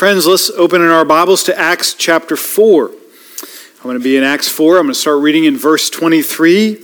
Friends, 0.00 0.26
let's 0.26 0.48
open 0.48 0.80
in 0.80 0.88
our 0.88 1.04
Bibles 1.04 1.42
to 1.42 1.58
Acts 1.58 1.92
chapter 1.92 2.34
4. 2.34 2.86
I'm 2.88 3.82
going 3.82 3.98
to 3.98 4.02
be 4.02 4.16
in 4.16 4.24
Acts 4.24 4.48
4. 4.48 4.78
I'm 4.78 4.84
going 4.84 4.94
to 4.94 4.98
start 4.98 5.20
reading 5.20 5.44
in 5.44 5.58
verse 5.58 5.90
23. 5.90 6.82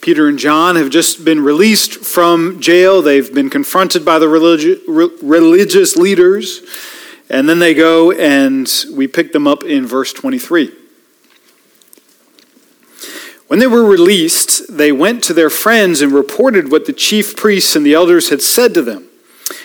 Peter 0.00 0.28
and 0.28 0.38
John 0.38 0.76
have 0.76 0.88
just 0.88 1.24
been 1.24 1.40
released 1.40 2.04
from 2.04 2.60
jail. 2.60 3.02
They've 3.02 3.34
been 3.34 3.50
confronted 3.50 4.04
by 4.04 4.20
the 4.20 4.26
religi- 4.26 4.80
re- 4.86 5.10
religious 5.20 5.96
leaders. 5.96 6.62
And 7.28 7.48
then 7.48 7.58
they 7.58 7.74
go 7.74 8.12
and 8.12 8.72
we 8.92 9.08
pick 9.08 9.32
them 9.32 9.48
up 9.48 9.64
in 9.64 9.84
verse 9.84 10.12
23. 10.12 10.72
When 13.48 13.58
they 13.58 13.66
were 13.66 13.84
released, 13.84 14.76
they 14.76 14.92
went 14.92 15.24
to 15.24 15.34
their 15.34 15.50
friends 15.50 16.00
and 16.00 16.12
reported 16.12 16.70
what 16.70 16.86
the 16.86 16.92
chief 16.92 17.34
priests 17.34 17.74
and 17.74 17.84
the 17.84 17.94
elders 17.94 18.28
had 18.28 18.40
said 18.40 18.72
to 18.74 18.82
them. 18.82 19.08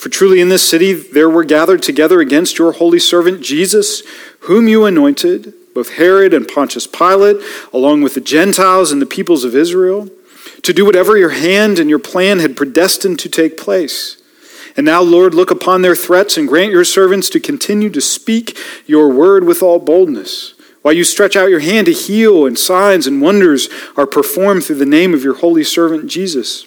For 0.00 0.08
truly 0.08 0.40
in 0.40 0.48
this 0.48 0.66
city 0.66 0.94
there 0.94 1.28
were 1.28 1.44
gathered 1.44 1.82
together 1.82 2.20
against 2.20 2.56
your 2.56 2.72
holy 2.72 2.98
servant 2.98 3.42
Jesus, 3.42 4.02
whom 4.40 4.66
you 4.66 4.86
anointed, 4.86 5.52
both 5.74 5.96
Herod 5.96 6.32
and 6.32 6.48
Pontius 6.48 6.86
Pilate, 6.86 7.36
along 7.70 8.00
with 8.00 8.14
the 8.14 8.22
Gentiles 8.22 8.92
and 8.92 9.02
the 9.02 9.06
peoples 9.06 9.44
of 9.44 9.54
Israel, 9.54 10.08
to 10.62 10.72
do 10.72 10.86
whatever 10.86 11.18
your 11.18 11.28
hand 11.28 11.78
and 11.78 11.90
your 11.90 11.98
plan 11.98 12.38
had 12.38 12.56
predestined 12.56 13.18
to 13.18 13.28
take 13.28 13.58
place. 13.58 14.16
And 14.74 14.86
now, 14.86 15.02
Lord, 15.02 15.34
look 15.34 15.50
upon 15.50 15.82
their 15.82 15.94
threats 15.94 16.38
and 16.38 16.48
grant 16.48 16.72
your 16.72 16.86
servants 16.86 17.28
to 17.28 17.38
continue 17.38 17.90
to 17.90 18.00
speak 18.00 18.56
your 18.86 19.10
word 19.12 19.44
with 19.44 19.62
all 19.62 19.78
boldness, 19.78 20.54
while 20.80 20.94
you 20.94 21.04
stretch 21.04 21.36
out 21.36 21.50
your 21.50 21.60
hand 21.60 21.88
to 21.88 21.92
heal, 21.92 22.46
and 22.46 22.58
signs 22.58 23.06
and 23.06 23.20
wonders 23.20 23.68
are 23.98 24.06
performed 24.06 24.64
through 24.64 24.76
the 24.76 24.86
name 24.86 25.12
of 25.12 25.22
your 25.22 25.34
holy 25.34 25.62
servant 25.62 26.10
Jesus. 26.10 26.66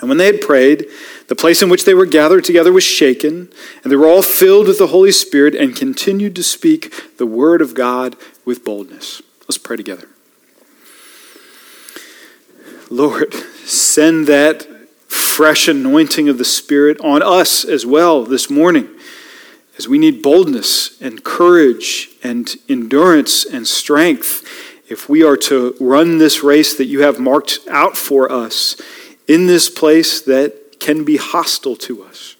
And 0.00 0.08
when 0.08 0.18
they 0.18 0.26
had 0.26 0.40
prayed, 0.40 0.86
the 1.28 1.36
place 1.36 1.62
in 1.62 1.68
which 1.68 1.84
they 1.84 1.94
were 1.94 2.06
gathered 2.06 2.44
together 2.44 2.72
was 2.72 2.84
shaken, 2.84 3.50
and 3.82 3.92
they 3.92 3.96
were 3.96 4.06
all 4.06 4.22
filled 4.22 4.66
with 4.66 4.78
the 4.78 4.88
Holy 4.88 5.12
Spirit 5.12 5.54
and 5.54 5.76
continued 5.76 6.34
to 6.36 6.42
speak 6.42 7.18
the 7.18 7.26
word 7.26 7.60
of 7.60 7.74
God 7.74 8.16
with 8.44 8.64
boldness. 8.64 9.20
Let's 9.42 9.58
pray 9.58 9.76
together. 9.76 10.08
Lord, 12.88 13.34
send 13.64 14.26
that 14.26 14.66
fresh 15.06 15.68
anointing 15.68 16.28
of 16.28 16.38
the 16.38 16.44
Spirit 16.44 16.98
on 17.00 17.22
us 17.22 17.64
as 17.64 17.84
well 17.84 18.24
this 18.24 18.48
morning, 18.48 18.88
as 19.76 19.86
we 19.86 19.98
need 19.98 20.22
boldness 20.22 21.00
and 21.00 21.22
courage 21.22 22.08
and 22.22 22.56
endurance 22.68 23.44
and 23.44 23.66
strength 23.66 24.46
if 24.90 25.08
we 25.08 25.22
are 25.22 25.36
to 25.36 25.76
run 25.78 26.18
this 26.18 26.42
race 26.42 26.76
that 26.76 26.86
you 26.86 27.02
have 27.02 27.20
marked 27.20 27.60
out 27.70 27.96
for 27.96 28.30
us 28.30 28.76
in 29.30 29.46
this 29.46 29.70
place 29.70 30.20
that 30.22 30.80
can 30.80 31.04
be 31.04 31.16
hostile 31.16 31.76
to 31.76 32.02
us. 32.02 32.34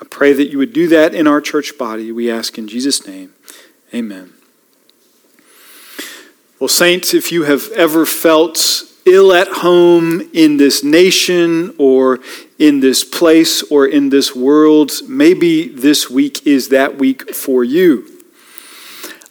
I 0.00 0.06
pray 0.08 0.32
that 0.32 0.46
you 0.46 0.56
would 0.56 0.72
do 0.72 0.88
that 0.88 1.14
in 1.14 1.26
our 1.26 1.42
church 1.42 1.76
body. 1.76 2.10
We 2.10 2.30
ask 2.30 2.56
in 2.56 2.68
Jesus' 2.68 3.06
name. 3.06 3.34
Amen. 3.92 4.32
Well, 6.58 6.68
Saints, 6.68 7.12
if 7.12 7.30
you 7.30 7.42
have 7.42 7.70
ever 7.72 8.06
felt 8.06 8.84
ill 9.04 9.30
at 9.34 9.48
home 9.48 10.22
in 10.32 10.56
this 10.56 10.82
nation 10.82 11.74
or 11.76 12.20
in 12.58 12.80
this 12.80 13.04
place 13.04 13.62
or 13.64 13.86
in 13.86 14.08
this 14.08 14.34
world, 14.34 14.92
maybe 15.06 15.68
this 15.68 16.08
week 16.08 16.46
is 16.46 16.70
that 16.70 16.96
week 16.96 17.34
for 17.34 17.62
you. 17.62 18.10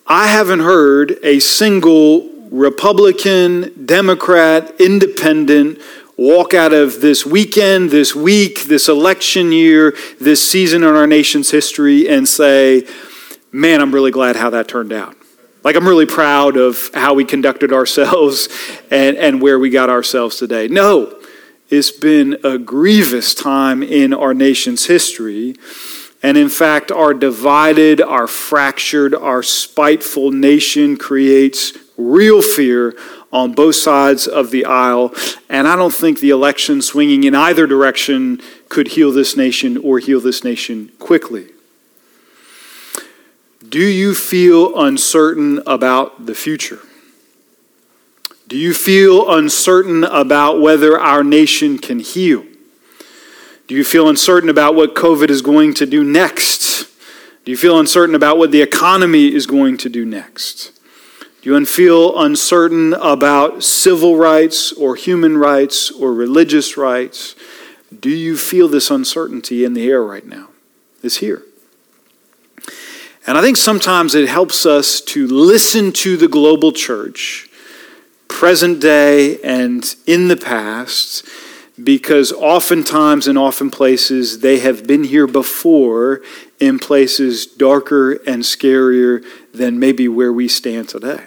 I 0.06 0.28
haven't 0.28 0.60
heard 0.60 1.18
a 1.24 1.40
single 1.40 2.30
Republican, 2.52 3.88
Democrat, 3.88 4.80
Independent, 4.80 5.80
walk 6.18 6.54
out 6.54 6.74
of 6.74 7.02
this 7.02 7.26
weekend, 7.26 7.92
this 7.92 8.16
week, 8.16 8.64
this 8.64 8.88
election 8.88 9.52
year, 9.52 9.96
this 10.20 10.48
season 10.48 10.84
in 10.84 10.96
our 10.96 11.08
nation's 11.08 11.52
history 11.52 12.08
and 12.08 12.28
say, 12.28 12.88
man, 13.52 13.82
I'm 13.82 13.94
really 13.94 14.12
glad 14.12 14.36
how 14.36 14.50
that 14.52 14.68
turned 14.68 14.94
out. 14.94 15.16
Like, 15.64 15.76
I'm 15.76 15.88
really 15.88 16.06
proud 16.06 16.58
of 16.58 16.90
how 16.94 17.16
we 17.16 17.26
conducted 17.26 17.74
ourselves 17.74 18.48
and, 18.92 19.18
and 19.18 19.42
where 19.42 19.60
we 19.60 19.70
got 19.70 19.90
ourselves 19.90 20.38
today. 20.38 20.68
No, 20.68 21.20
it's 21.70 21.92
been 21.92 22.38
a 22.44 22.58
grievous 22.58 23.34
time 23.34 23.82
in 23.82 24.14
our 24.14 24.34
nation's 24.34 24.86
history. 24.86 25.56
And 26.22 26.38
in 26.38 26.50
fact, 26.50 26.92
our 26.92 27.14
divided, 27.14 28.02
our 28.02 28.28
fractured, 28.28 29.14
our 29.14 29.44
spiteful 29.44 30.32
nation 30.32 30.98
creates 30.98 31.74
real 31.98 32.42
fear 32.42 32.96
on 33.36 33.52
both 33.52 33.76
sides 33.76 34.28
of 34.28 34.50
the 34.50 34.64
aisle. 34.64 35.14
And 35.50 35.68
I 35.68 35.76
don't 35.76 35.94
think 35.94 36.20
the 36.20 36.30
election 36.30 36.82
swinging 36.82 37.26
in 37.26 37.36
either 37.36 37.68
direction 37.68 38.42
could 38.70 38.90
heal 38.90 39.12
this 39.12 39.36
nation 39.36 39.78
or 39.78 40.00
heal 40.00 40.22
this 40.22 40.44
nation 40.44 40.92
quickly. 41.00 41.50
Do 43.68 43.84
you 43.84 44.16
feel 44.16 44.82
uncertain 44.82 45.62
about 45.68 46.28
the 46.28 46.34
future? 46.34 46.80
Do 48.48 48.56
you 48.56 48.74
feel 48.74 49.30
uncertain 49.30 50.06
about 50.06 50.62
whether 50.62 50.98
our 50.98 51.24
nation 51.24 51.78
can 51.78 52.00
heal? 52.00 52.46
Do 53.68 53.76
you 53.76 53.84
feel 53.84 54.08
uncertain 54.08 54.50
about 54.50 54.76
what 54.76 54.96
COVID 54.96 55.30
is 55.30 55.42
going 55.42 55.74
to 55.74 55.86
do 55.86 56.06
next? 56.06 56.88
Do 57.44 57.52
you 57.52 57.58
feel 57.58 57.80
uncertain 57.80 58.16
about 58.16 58.38
what 58.38 58.52
the 58.52 58.62
economy 58.62 59.34
is 59.34 59.46
going 59.46 59.76
to 59.78 59.90
do 59.90 60.06
next? 60.06 60.72
Do 61.46 61.54
you 61.54 61.66
feel 61.68 62.20
uncertain 62.20 62.96
about 62.96 63.64
civil 63.64 64.18
rights 64.18 64.72
or 64.72 64.96
human 64.96 65.38
rights 65.38 65.92
or 65.92 66.12
religious 66.12 66.76
rights? 66.76 67.36
Do 68.00 68.10
you 68.10 68.36
feel 68.36 68.68
this 68.68 68.90
uncertainty 68.90 69.64
in 69.64 69.76
the 69.76 69.88
air 69.88 70.04
right 70.04 70.26
now? 70.26 70.48
It's 71.04 71.18
here. 71.18 71.44
And 73.28 73.38
I 73.38 73.42
think 73.42 73.58
sometimes 73.58 74.16
it 74.16 74.28
helps 74.28 74.66
us 74.66 75.00
to 75.02 75.28
listen 75.28 75.92
to 75.92 76.18
the 76.18 76.28
global 76.28 76.72
church, 76.72 77.48
present 78.28 78.82
day 78.82 79.40
and 79.44 79.96
in 80.08 80.30
the 80.30 80.38
past, 80.38 81.30
because 81.84 82.32
oftentimes 82.32 83.28
and 83.28 83.38
often 83.38 83.70
places 83.70 84.40
they 84.40 84.58
have 84.62 84.88
been 84.88 85.04
here 85.04 85.28
before 85.28 86.24
in 86.60 86.80
places 86.80 87.46
darker 87.46 88.14
and 88.14 88.42
scarier 88.42 89.24
than 89.54 89.78
maybe 89.78 90.08
where 90.08 90.34
we 90.34 90.48
stand 90.48 90.90
today. 90.90 91.26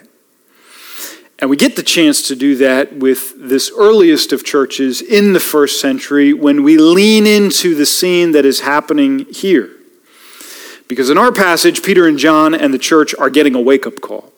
And 1.39 1.49
we 1.49 1.57
get 1.57 1.77
the 1.77 1.83
chance 1.85 2.27
to 2.29 2.37
do 2.37 2.57
that 2.57 2.97
with 2.97 3.35
this 3.37 3.71
earliest 3.77 4.33
of 4.33 4.45
churches 4.45 5.01
in 5.01 5.33
the 5.33 5.41
first 5.41 5.81
century 5.81 6.33
when 6.33 6.65
we 6.65 6.77
lean 6.77 7.27
into 7.27 7.77
the 7.77 7.87
scene 7.87 8.33
that 8.33 8.45
is 8.45 8.61
happening 8.61 9.21
here. 9.31 9.71
Because 10.89 11.11
in 11.11 11.19
our 11.19 11.31
passage, 11.31 11.83
Peter 11.83 12.09
and 12.09 12.19
John 12.19 12.55
and 12.55 12.75
the 12.75 12.79
church 12.79 13.15
are 13.17 13.31
getting 13.31 13.55
a 13.55 13.61
wake 13.61 13.87
up 13.87 14.01
call. 14.01 14.33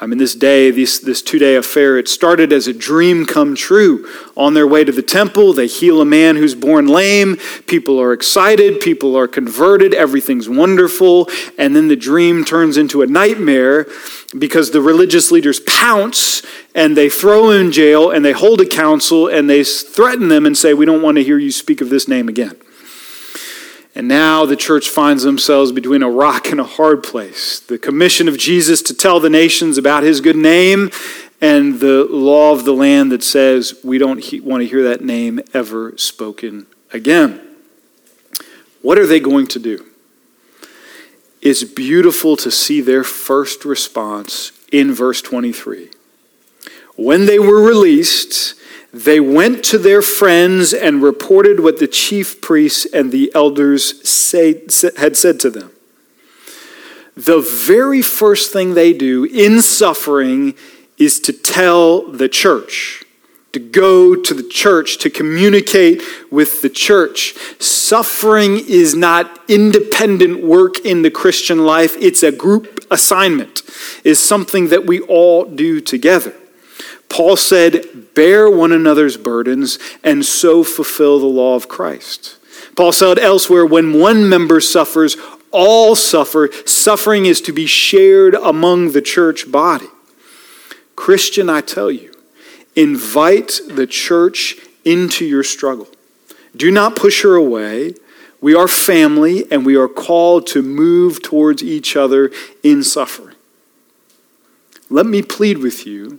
I 0.00 0.06
mean, 0.06 0.18
this 0.18 0.34
day, 0.34 0.72
this, 0.72 0.98
this 0.98 1.22
two 1.22 1.38
day 1.38 1.54
affair, 1.54 1.96
it 1.96 2.08
started 2.08 2.52
as 2.52 2.66
a 2.66 2.72
dream 2.72 3.24
come 3.24 3.54
true. 3.54 4.08
On 4.36 4.52
their 4.52 4.66
way 4.66 4.82
to 4.82 4.90
the 4.90 5.02
temple, 5.02 5.52
they 5.52 5.68
heal 5.68 6.00
a 6.00 6.04
man 6.04 6.34
who's 6.34 6.56
born 6.56 6.88
lame. 6.88 7.36
People 7.68 8.00
are 8.00 8.12
excited. 8.12 8.80
People 8.80 9.16
are 9.16 9.28
converted. 9.28 9.94
Everything's 9.94 10.48
wonderful. 10.48 11.28
And 11.58 11.76
then 11.76 11.86
the 11.86 11.96
dream 11.96 12.44
turns 12.44 12.76
into 12.76 13.02
a 13.02 13.06
nightmare 13.06 13.86
because 14.36 14.72
the 14.72 14.80
religious 14.80 15.30
leaders 15.30 15.60
pounce 15.60 16.42
and 16.74 16.96
they 16.96 17.08
throw 17.08 17.50
in 17.50 17.70
jail 17.70 18.10
and 18.10 18.24
they 18.24 18.32
hold 18.32 18.60
a 18.60 18.66
council 18.66 19.28
and 19.28 19.48
they 19.48 19.62
threaten 19.62 20.26
them 20.26 20.44
and 20.44 20.58
say, 20.58 20.74
We 20.74 20.86
don't 20.86 21.02
want 21.02 21.18
to 21.18 21.24
hear 21.24 21.38
you 21.38 21.52
speak 21.52 21.80
of 21.80 21.88
this 21.88 22.08
name 22.08 22.28
again. 22.28 22.56
And 23.94 24.08
now 24.08 24.44
the 24.44 24.56
church 24.56 24.88
finds 24.88 25.22
themselves 25.22 25.70
between 25.70 26.02
a 26.02 26.10
rock 26.10 26.48
and 26.50 26.58
a 26.58 26.64
hard 26.64 27.04
place. 27.04 27.60
The 27.60 27.78
commission 27.78 28.26
of 28.26 28.36
Jesus 28.36 28.82
to 28.82 28.94
tell 28.94 29.20
the 29.20 29.30
nations 29.30 29.78
about 29.78 30.02
his 30.02 30.20
good 30.20 30.36
name 30.36 30.90
and 31.40 31.78
the 31.78 32.04
law 32.04 32.52
of 32.52 32.64
the 32.64 32.72
land 32.72 33.12
that 33.12 33.22
says 33.22 33.78
we 33.84 33.98
don't 33.98 34.18
he- 34.18 34.40
want 34.40 34.62
to 34.62 34.68
hear 34.68 34.82
that 34.82 35.04
name 35.04 35.40
ever 35.52 35.96
spoken 35.96 36.66
again. 36.92 37.40
What 38.82 38.98
are 38.98 39.06
they 39.06 39.20
going 39.20 39.46
to 39.48 39.58
do? 39.58 39.86
It's 41.40 41.62
beautiful 41.62 42.36
to 42.38 42.50
see 42.50 42.80
their 42.80 43.04
first 43.04 43.64
response 43.64 44.52
in 44.72 44.92
verse 44.92 45.22
23. 45.22 45.90
When 46.96 47.26
they 47.26 47.38
were 47.38 47.62
released, 47.62 48.54
they 48.94 49.18
went 49.18 49.64
to 49.64 49.78
their 49.78 50.00
friends 50.00 50.72
and 50.72 51.02
reported 51.02 51.58
what 51.58 51.80
the 51.80 51.88
chief 51.88 52.40
priests 52.40 52.86
and 52.86 53.10
the 53.10 53.32
elders 53.34 54.08
say, 54.08 54.62
had 54.96 55.16
said 55.16 55.40
to 55.40 55.50
them. 55.50 55.72
The 57.16 57.40
very 57.40 58.02
first 58.02 58.52
thing 58.52 58.74
they 58.74 58.92
do 58.92 59.24
in 59.24 59.62
suffering 59.62 60.54
is 60.96 61.18
to 61.20 61.32
tell 61.32 62.08
the 62.08 62.28
church, 62.28 63.02
to 63.52 63.58
go 63.58 64.14
to 64.14 64.32
the 64.32 64.48
church, 64.48 64.98
to 64.98 65.10
communicate 65.10 66.00
with 66.30 66.62
the 66.62 66.70
church. 66.70 67.34
Suffering 67.60 68.60
is 68.68 68.94
not 68.94 69.40
independent 69.48 70.44
work 70.44 70.78
in 70.84 71.02
the 71.02 71.10
Christian 71.10 71.66
life, 71.66 71.96
it's 71.98 72.22
a 72.22 72.30
group 72.30 72.86
assignment, 72.92 73.62
is 74.04 74.20
something 74.20 74.68
that 74.68 74.86
we 74.86 75.00
all 75.00 75.44
do 75.44 75.80
together. 75.80 76.32
Paul 77.08 77.36
said, 77.36 78.14
Bear 78.14 78.50
one 78.50 78.72
another's 78.72 79.16
burdens 79.16 79.78
and 80.02 80.24
so 80.24 80.64
fulfill 80.64 81.18
the 81.18 81.26
law 81.26 81.54
of 81.54 81.68
Christ. 81.68 82.38
Paul 82.76 82.92
said 82.92 83.18
elsewhere, 83.18 83.64
When 83.64 83.98
one 83.98 84.28
member 84.28 84.60
suffers, 84.60 85.16
all 85.54 85.94
suffer. 85.94 86.50
Suffering 86.66 87.26
is 87.26 87.40
to 87.42 87.52
be 87.52 87.66
shared 87.66 88.34
among 88.34 88.90
the 88.90 89.00
church 89.00 89.50
body. 89.50 89.86
Christian, 90.96 91.48
I 91.48 91.60
tell 91.60 91.90
you, 91.90 92.12
invite 92.74 93.60
the 93.70 93.86
church 93.86 94.56
into 94.84 95.24
your 95.24 95.44
struggle. 95.44 95.88
Do 96.56 96.70
not 96.70 96.96
push 96.96 97.22
her 97.22 97.36
away. 97.36 97.94
We 98.40 98.54
are 98.54 98.68
family 98.68 99.50
and 99.50 99.64
we 99.64 99.76
are 99.76 99.88
called 99.88 100.46
to 100.48 100.60
move 100.60 101.22
towards 101.22 101.62
each 101.62 101.96
other 101.96 102.30
in 102.62 102.82
suffering. 102.82 103.36
Let 104.90 105.06
me 105.06 105.22
plead 105.22 105.58
with 105.58 105.86
you 105.86 106.18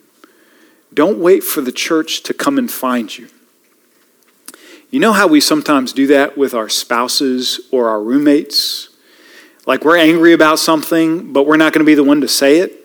don't 0.96 1.20
wait 1.20 1.44
for 1.44 1.62
the 1.62 1.72
church 1.72 2.24
to 2.24 2.34
come 2.34 2.58
and 2.58 2.72
find 2.72 3.16
you. 3.16 3.28
You 4.90 5.00
know 5.00 5.12
how 5.12 5.28
we 5.28 5.42
sometimes 5.42 5.92
do 5.92 6.08
that 6.08 6.38
with 6.38 6.54
our 6.54 6.70
spouses 6.70 7.60
or 7.72 7.90
our 7.90 8.02
roommates? 8.02 8.90
Like 9.66 9.84
we're 9.84 9.98
angry 9.98 10.32
about 10.32 10.58
something, 10.58 11.34
but 11.34 11.46
we're 11.46 11.58
not 11.58 11.74
going 11.74 11.80
to 11.82 11.86
be 11.86 11.96
the 11.96 12.04
one 12.04 12.22
to 12.22 12.28
say 12.28 12.60
it. 12.60 12.82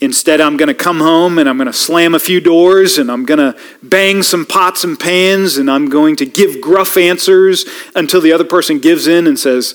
Instead, 0.00 0.40
I'm 0.40 0.56
going 0.56 0.68
to 0.68 0.74
come 0.74 1.00
home 1.00 1.38
and 1.38 1.48
I'm 1.48 1.56
going 1.56 1.66
to 1.66 1.72
slam 1.72 2.14
a 2.14 2.18
few 2.18 2.40
doors 2.40 2.98
and 2.98 3.10
I'm 3.10 3.24
going 3.24 3.38
to 3.38 3.58
bang 3.82 4.22
some 4.22 4.46
pots 4.46 4.84
and 4.84 4.98
pans 4.98 5.56
and 5.56 5.70
I'm 5.70 5.88
going 5.88 6.16
to 6.16 6.26
give 6.26 6.60
gruff 6.60 6.96
answers 6.96 7.64
until 7.94 8.20
the 8.20 8.32
other 8.32 8.44
person 8.44 8.80
gives 8.80 9.06
in 9.06 9.26
and 9.26 9.38
says, 9.38 9.74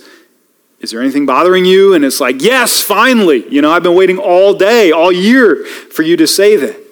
Is 0.79 0.91
there 0.91 1.01
anything 1.01 1.25
bothering 1.25 1.65
you? 1.65 1.93
And 1.93 2.03
it's 2.03 2.19
like, 2.19 2.41
Yes, 2.41 2.81
finally. 2.81 3.47
You 3.49 3.61
know, 3.61 3.71
I've 3.71 3.83
been 3.83 3.95
waiting 3.95 4.17
all 4.17 4.53
day, 4.53 4.91
all 4.91 5.11
year 5.11 5.65
for 5.65 6.03
you 6.03 6.17
to 6.17 6.27
say 6.27 6.55
that. 6.57 6.88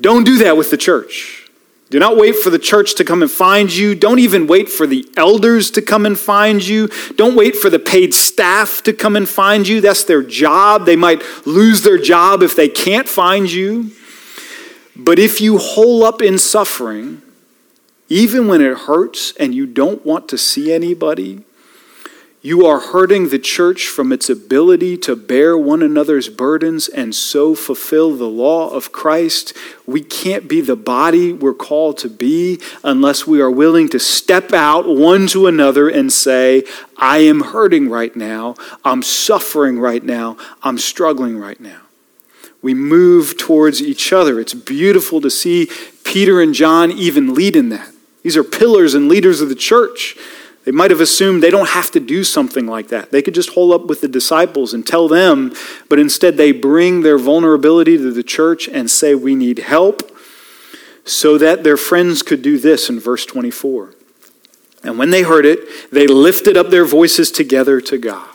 Don't 0.00 0.24
do 0.24 0.38
that 0.38 0.56
with 0.56 0.70
the 0.70 0.76
church. 0.76 1.42
Do 1.90 1.98
not 1.98 2.16
wait 2.16 2.36
for 2.36 2.48
the 2.48 2.58
church 2.58 2.94
to 2.94 3.04
come 3.04 3.20
and 3.20 3.30
find 3.30 3.70
you. 3.70 3.94
Don't 3.94 4.18
even 4.18 4.46
wait 4.46 4.70
for 4.70 4.86
the 4.86 5.06
elders 5.14 5.70
to 5.72 5.82
come 5.82 6.06
and 6.06 6.18
find 6.18 6.66
you. 6.66 6.88
Don't 7.16 7.36
wait 7.36 7.54
for 7.54 7.68
the 7.68 7.78
paid 7.78 8.14
staff 8.14 8.82
to 8.84 8.94
come 8.94 9.14
and 9.14 9.28
find 9.28 9.68
you. 9.68 9.82
That's 9.82 10.04
their 10.04 10.22
job. 10.22 10.86
They 10.86 10.96
might 10.96 11.22
lose 11.46 11.82
their 11.82 11.98
job 11.98 12.42
if 12.42 12.56
they 12.56 12.70
can't 12.70 13.06
find 13.06 13.52
you. 13.52 13.90
But 14.96 15.18
if 15.18 15.42
you 15.42 15.58
hole 15.58 16.02
up 16.02 16.22
in 16.22 16.38
suffering, 16.38 17.20
even 18.08 18.48
when 18.48 18.62
it 18.62 18.78
hurts 18.78 19.34
and 19.38 19.54
you 19.54 19.66
don't 19.66 20.04
want 20.06 20.30
to 20.30 20.38
see 20.38 20.72
anybody, 20.72 21.44
you 22.44 22.66
are 22.66 22.80
hurting 22.80 23.28
the 23.28 23.38
church 23.38 23.86
from 23.86 24.10
its 24.10 24.28
ability 24.28 24.96
to 24.96 25.14
bear 25.14 25.56
one 25.56 25.80
another's 25.80 26.28
burdens 26.28 26.88
and 26.88 27.14
so 27.14 27.54
fulfill 27.54 28.16
the 28.16 28.24
law 28.24 28.68
of 28.68 28.90
Christ. 28.90 29.56
We 29.86 30.02
can't 30.02 30.48
be 30.48 30.60
the 30.60 30.74
body 30.74 31.32
we're 31.32 31.54
called 31.54 31.98
to 31.98 32.08
be 32.08 32.60
unless 32.82 33.28
we 33.28 33.40
are 33.40 33.50
willing 33.50 33.88
to 33.90 34.00
step 34.00 34.52
out 34.52 34.88
one 34.88 35.28
to 35.28 35.46
another 35.46 35.88
and 35.88 36.12
say, 36.12 36.64
I 36.96 37.18
am 37.18 37.42
hurting 37.42 37.88
right 37.88 38.14
now. 38.16 38.56
I'm 38.84 39.04
suffering 39.04 39.78
right 39.78 40.02
now. 40.02 40.36
I'm 40.64 40.78
struggling 40.78 41.38
right 41.38 41.60
now. 41.60 41.82
We 42.60 42.74
move 42.74 43.38
towards 43.38 43.80
each 43.80 44.12
other. 44.12 44.40
It's 44.40 44.54
beautiful 44.54 45.20
to 45.20 45.30
see 45.30 45.68
Peter 46.02 46.40
and 46.40 46.54
John 46.54 46.90
even 46.90 47.34
lead 47.34 47.54
in 47.54 47.68
that. 47.68 47.88
These 48.24 48.36
are 48.36 48.44
pillars 48.44 48.94
and 48.94 49.08
leaders 49.08 49.40
of 49.40 49.48
the 49.48 49.54
church. 49.54 50.16
They 50.64 50.70
might 50.70 50.90
have 50.90 51.00
assumed 51.00 51.42
they 51.42 51.50
don't 51.50 51.70
have 51.70 51.90
to 51.90 52.00
do 52.00 52.22
something 52.22 52.66
like 52.66 52.88
that. 52.88 53.10
They 53.10 53.20
could 53.20 53.34
just 53.34 53.50
hold 53.50 53.72
up 53.72 53.86
with 53.86 54.00
the 54.00 54.08
disciples 54.08 54.72
and 54.72 54.86
tell 54.86 55.08
them, 55.08 55.52
but 55.88 55.98
instead 55.98 56.36
they 56.36 56.52
bring 56.52 57.02
their 57.02 57.18
vulnerability 57.18 57.96
to 57.96 58.12
the 58.12 58.22
church 58.22 58.68
and 58.68 58.90
say, 58.90 59.14
We 59.14 59.34
need 59.34 59.58
help, 59.58 60.16
so 61.04 61.36
that 61.38 61.64
their 61.64 61.76
friends 61.76 62.22
could 62.22 62.42
do 62.42 62.58
this 62.58 62.88
in 62.88 63.00
verse 63.00 63.26
24. 63.26 63.94
And 64.84 64.98
when 64.98 65.10
they 65.10 65.22
heard 65.22 65.46
it, 65.46 65.60
they 65.90 66.06
lifted 66.06 66.56
up 66.56 66.70
their 66.70 66.84
voices 66.84 67.30
together 67.30 67.80
to 67.80 67.98
God. 67.98 68.28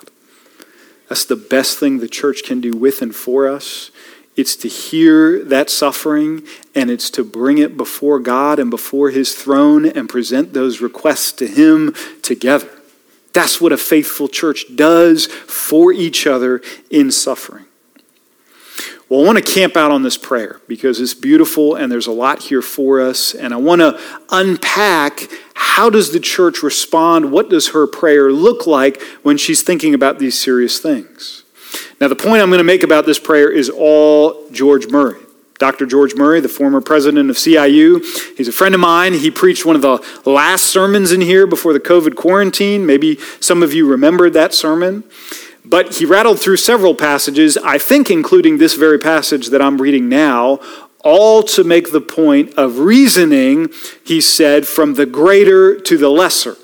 That's 1.10 1.26
the 1.26 1.36
best 1.36 1.78
thing 1.78 2.00
the 2.00 2.10
church 2.10 2.44
can 2.44 2.60
do 2.60 2.72
with 2.74 3.02
and 3.02 3.16
for 3.16 3.48
us. 3.48 3.92
It's 4.38 4.56
to 4.58 4.68
hear 4.68 5.44
that 5.46 5.72
suffering 5.72 6.44
and 6.76 6.92
it's 6.92 7.10
to 7.10 7.24
bring 7.24 7.58
it 7.58 7.76
before 7.76 8.20
God 8.20 8.60
and 8.60 8.70
before 8.70 9.10
His 9.10 9.34
throne 9.34 9.86
and 9.86 10.08
present 10.08 10.54
those 10.54 10.80
requests 10.80 11.32
to 11.34 11.48
Him 11.48 11.94
together. 12.22 12.70
That's 13.34 13.60
what 13.60 13.72
a 13.72 13.78
faithful 13.78 14.28
church 14.28 14.76
does 14.76 15.26
for 15.26 15.92
each 15.92 16.26
other 16.26 16.62
in 16.90 17.12
suffering. 17.12 17.66
Well, 19.10 19.22
I 19.22 19.26
want 19.26 19.38
to 19.44 19.54
camp 19.54 19.78
out 19.78 19.92
on 19.92 20.04
this 20.04 20.18
prayer 20.18 20.60
because 20.68 21.00
it's 21.00 21.14
beautiful 21.14 21.76
and 21.76 21.92
there's 21.92 22.08
a 22.08 22.12
lot 22.12 22.44
here 22.44 22.62
for 22.62 23.00
us. 23.00 23.34
And 23.34 23.54
I 23.54 23.58
want 23.58 23.80
to 23.80 24.00
unpack 24.30 25.30
how 25.54 25.90
does 25.90 26.12
the 26.12 26.20
church 26.20 26.62
respond? 26.62 27.32
What 27.32 27.50
does 27.50 27.70
her 27.70 27.88
prayer 27.88 28.32
look 28.32 28.68
like 28.68 29.02
when 29.24 29.38
she's 29.38 29.64
thinking 29.64 29.94
about 29.94 30.20
these 30.20 30.40
serious 30.40 30.80
things? 30.80 31.44
Now, 32.00 32.08
the 32.08 32.16
point 32.16 32.42
I'm 32.42 32.50
going 32.50 32.60
to 32.60 32.64
make 32.64 32.84
about 32.84 33.06
this 33.06 33.20
prayer 33.20 33.52
is 33.52 33.70
all 33.70 34.50
George 34.52 34.88
Murray. 34.88 35.20
Dr. 35.58 35.88
George 35.88 36.14
Murray, 36.14 36.40
the 36.40 36.50
former 36.50 36.82
president 36.82 37.32
of 37.32 37.36
CIU, 37.36 38.04
he's 38.38 38.48
a 38.48 38.52
friend 38.52 38.76
of 38.76 38.82
mine. 38.82 39.14
He 39.14 39.32
preached 39.32 39.66
one 39.66 39.76
of 39.76 39.82
the 39.82 40.00
last 40.30 40.66
sermons 40.66 41.12
in 41.12 41.22
here 41.22 41.48
before 41.48 41.74
the 41.74 41.80
COVID 41.80 42.16
quarantine. 42.16 42.86
Maybe 42.86 43.18
some 43.40 43.64
of 43.64 43.74
you 43.74 43.90
remembered 43.90 44.34
that 44.34 44.54
sermon. 44.54 45.04
But 45.66 45.98
he 45.98 46.06
rattled 46.06 46.40
through 46.40 46.58
several 46.58 46.94
passages, 46.94 47.58
I 47.58 47.80
think 47.80 48.12
including 48.12 48.58
this 48.58 48.76
very 48.76 49.00
passage 49.00 49.48
that 49.48 49.62
I'm 49.62 49.82
reading 49.82 50.08
now, 50.08 50.60
all 51.04 51.42
to 51.44 51.64
make 51.64 51.92
the 51.92 52.02
point 52.02 52.54
of 52.54 52.80
reasoning, 52.80 53.70
he 54.06 54.22
said, 54.22 54.68
from 54.68 54.94
the 54.94 55.06
greater 55.06 55.80
to 55.80 55.98
the 55.98 56.10
lesser. 56.10 56.56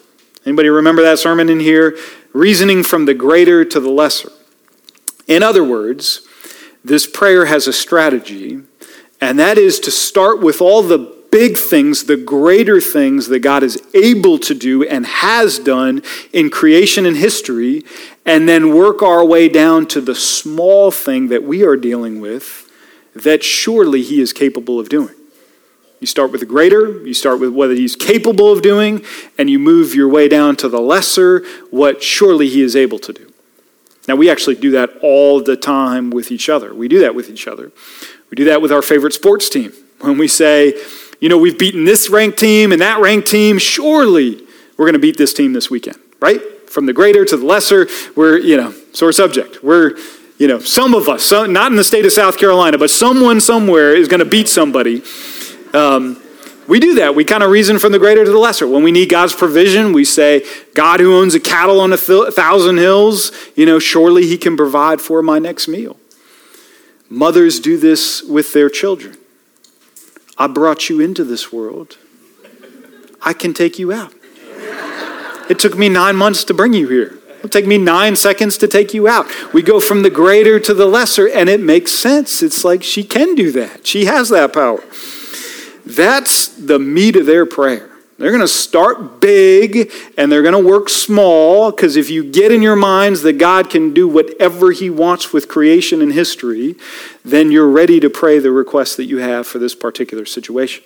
Anybody 0.46 0.70
remember 0.70 1.02
that 1.02 1.20
sermon 1.20 1.50
in 1.50 1.60
here? 1.60 1.98
Reasoning 2.34 2.84
from 2.84 3.06
the 3.06 3.14
greater 3.14 3.66
to 3.66 3.80
the 3.80 3.90
lesser. 3.90 4.32
In 5.28 5.44
other 5.44 5.64
words, 5.64 6.28
this 6.84 7.08
prayer 7.08 7.46
has 7.46 7.68
a 7.68 7.74
strategy, 7.74 8.62
and 9.22 9.40
that 9.40 9.58
is 9.58 9.80
to 9.82 9.92
start 9.92 10.42
with 10.42 10.62
all 10.62 10.82
the 10.82 11.24
big 11.32 11.58
things, 11.58 12.04
the 12.04 12.16
greater 12.16 12.80
things 12.80 13.28
that 13.28 13.40
God 13.40 13.64
is 13.64 13.82
able 13.96 14.38
to 14.38 14.54
do 14.54 14.84
and 14.84 15.06
has 15.06 15.58
done 15.58 16.04
in 16.32 16.52
creation 16.52 17.08
and 17.08 17.18
history, 17.18 17.84
and 18.24 18.48
then 18.48 18.76
work 18.76 19.02
our 19.02 19.26
way 19.26 19.50
down 19.50 19.88
to 19.88 20.02
the 20.02 20.14
small 20.14 20.92
thing 20.92 21.30
that 21.30 21.44
we 21.44 21.64
are 21.64 21.76
dealing 21.76 22.22
with 22.22 22.70
that 23.16 23.44
surely 23.44 24.04
He 24.04 24.22
is 24.22 24.32
capable 24.32 24.80
of 24.80 24.90
doing. 24.90 25.16
You 26.00 26.08
start 26.08 26.32
with 26.32 26.42
the 26.42 26.46
greater, 26.46 27.02
you 27.04 27.16
start 27.16 27.40
with 27.40 27.52
what 27.52 27.72
He's 27.72 27.96
capable 27.96 28.52
of 28.52 28.62
doing, 28.62 29.04
and 29.38 29.50
you 29.50 29.58
move 29.58 29.96
your 29.96 30.10
way 30.10 30.28
down 30.28 30.56
to 30.58 30.70
the 30.70 30.82
lesser, 30.82 31.44
what 31.72 32.04
surely 32.04 32.48
He 32.48 32.62
is 32.62 32.76
able 32.76 33.00
to 33.00 33.14
do. 33.14 33.33
Now, 34.08 34.16
we 34.16 34.30
actually 34.30 34.56
do 34.56 34.72
that 34.72 34.90
all 35.02 35.42
the 35.42 35.56
time 35.56 36.10
with 36.10 36.32
each 36.32 36.50
other. 36.50 36.74
We 36.74 36.88
do 36.88 37.00
that 37.00 37.16
with 37.16 37.30
each 37.30 37.48
other. 37.48 37.72
We 38.30 38.36
do 38.36 38.46
that 38.46 38.62
with 38.62 38.72
our 38.72 38.82
favorite 38.82 39.14
sports 39.14 39.50
team. 39.50 39.72
When 40.02 40.18
we 40.18 40.28
say, 40.28 40.74
you 41.22 41.30
know, 41.30 41.38
we've 41.38 41.58
beaten 41.58 41.86
this 41.86 42.10
ranked 42.10 42.38
team 42.38 42.72
and 42.74 42.82
that 42.82 43.00
ranked 43.00 43.30
team, 43.30 43.58
surely 43.58 44.42
we're 44.76 44.86
going 44.86 44.94
to 44.94 45.00
beat 45.00 45.18
this 45.18 45.34
team 45.34 45.54
this 45.54 45.70
weekend, 45.70 45.98
right? 46.20 46.42
From 46.70 46.86
the 46.86 46.94
greater 46.94 47.24
to 47.24 47.38
the 47.38 47.46
lesser, 47.46 47.88
we're, 48.16 48.38
you 48.38 48.58
know, 48.58 48.74
sore 48.92 49.14
subject. 49.14 49.64
We're, 49.64 49.98
you 50.38 50.48
know, 50.48 50.60
some 50.60 50.96
of 50.96 51.08
us, 51.08 51.32
not 51.32 51.72
in 51.72 51.78
the 51.78 51.84
state 51.84 52.06
of 52.06 52.12
South 52.12 52.38
Carolina, 52.38 52.78
but 52.78 52.90
someone 52.90 53.40
somewhere 53.40 53.96
is 53.96 54.08
going 54.10 54.20
to 54.20 54.26
beat 54.26 54.50
somebody. 54.50 55.04
Um, 55.74 56.22
we 56.68 56.80
do 56.80 56.96
that. 56.96 57.16
We 57.16 57.26
kind 57.26 57.44
of 57.44 57.52
reason 57.52 57.80
from 57.80 57.92
the 57.92 58.00
greater 58.00 58.24
to 58.24 58.32
the 58.32 58.38
lesser. 58.38 58.68
When 58.68 58.84
we 58.84 58.92
need 58.92 59.10
God's 59.10 59.34
provision, 59.34 59.94
we 59.94 60.06
say, 60.06 60.46
God 60.74 61.00
who 61.00 61.16
owns 61.16 61.36
a 61.36 61.40
cattle 61.40 61.80
on 61.80 61.92
a 61.94 61.98
thousand 61.98 62.78
hills, 62.78 63.32
you 63.56 63.66
know, 63.66 63.80
surely 63.80 64.26
he 64.26 64.38
can 64.38 64.56
provide 64.56 65.02
for 65.02 65.22
my 65.22 65.40
next 65.40 65.68
meal. 65.68 65.98
Mothers 67.10 67.60
do 67.60 67.78
this 67.78 68.24
with 68.24 68.54
their 68.54 68.70
children. 68.70 69.18
I 70.38 70.48
brought 70.48 70.90
you 70.90 71.00
into 71.00 71.24
this 71.24 71.52
world. 71.54 71.98
I 73.22 73.34
can 73.34 73.54
take 73.54 73.78
you 73.78 73.92
out. 73.92 74.14
It 75.50 75.60
took 75.60 75.78
me 75.78 75.90
nine 75.90 76.16
months 76.16 76.44
to 76.46 76.54
bring 76.54 76.74
you 76.74 76.88
here. 76.88 77.20
It'll 77.38 77.50
take 77.50 77.68
me 77.68 77.78
nine 77.78 78.16
seconds 78.16 78.58
to 78.60 78.68
take 78.70 78.94
you 78.94 79.08
out. 79.08 79.28
We 79.54 79.62
go 79.62 79.82
from 79.82 80.02
the 80.02 80.10
greater 80.10 80.62
to 80.62 80.74
the 80.74 80.86
lesser, 80.86 81.28
and 81.28 81.50
it 81.50 81.60
makes 81.60 81.92
sense. 81.92 82.42
It's 82.42 82.64
like 82.64 82.84
she 82.84 83.04
can 83.04 83.36
do 83.36 83.52
that, 83.52 83.86
she 83.86 84.06
has 84.06 84.30
that 84.30 84.54
power. 84.54 84.82
That's 85.86 86.48
the 86.48 86.80
meat 86.80 87.16
of 87.16 87.26
their 87.26 87.46
prayer. 87.46 87.90
They're 88.18 88.32
going 88.32 88.42
to 88.42 88.48
start 88.48 89.20
big 89.20 89.92
and 90.18 90.32
they're 90.32 90.44
going 90.44 90.54
to 90.54 90.70
work 90.70 90.88
small 90.88 91.72
because 91.72 91.96
if 91.96 92.10
you 92.10 92.24
get 92.24 92.52
in 92.52 92.62
your 92.62 92.76
minds 92.76 93.22
that 93.24 93.34
God 93.34 93.70
can 93.70 93.94
do 93.94 94.08
whatever 94.08 94.72
He 94.72 94.90
wants 94.90 95.34
with 95.34 95.50
creation 95.50 96.02
and 96.02 96.14
history, 96.14 96.76
then 97.26 97.52
you're 97.52 97.70
ready 97.70 98.00
to 98.00 98.10
pray 98.10 98.40
the 98.40 98.52
request 98.52 98.98
that 98.98 99.06
you 99.06 99.18
have 99.18 99.48
for 99.48 99.60
this 99.60 99.74
particular 99.74 100.26
situation. 100.26 100.84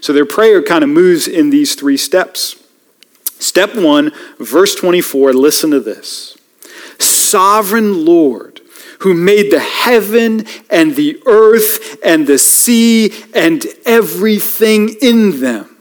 So 0.00 0.12
their 0.12 0.26
prayer 0.26 0.62
kind 0.62 0.84
of 0.84 0.90
moves 0.90 1.28
in 1.28 1.50
these 1.50 1.74
three 1.74 1.96
steps. 1.96 2.62
Step 3.38 3.74
one, 3.74 4.12
verse 4.38 4.74
24, 4.74 5.32
listen 5.32 5.70
to 5.72 5.80
this 5.80 6.36
Sovereign 6.98 8.04
Lord, 8.04 8.57
who 8.98 9.14
made 9.14 9.50
the 9.50 9.60
heaven 9.60 10.44
and 10.70 10.96
the 10.96 11.20
earth 11.26 11.98
and 12.04 12.26
the 12.26 12.38
sea 12.38 13.12
and 13.34 13.64
everything 13.84 14.90
in 15.00 15.40
them 15.40 15.78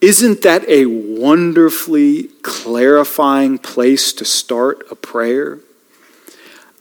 isn't 0.00 0.42
that 0.42 0.68
a 0.68 0.86
wonderfully 0.86 2.24
clarifying 2.42 3.58
place 3.58 4.12
to 4.12 4.24
start 4.24 4.86
a 4.90 4.94
prayer? 4.94 5.58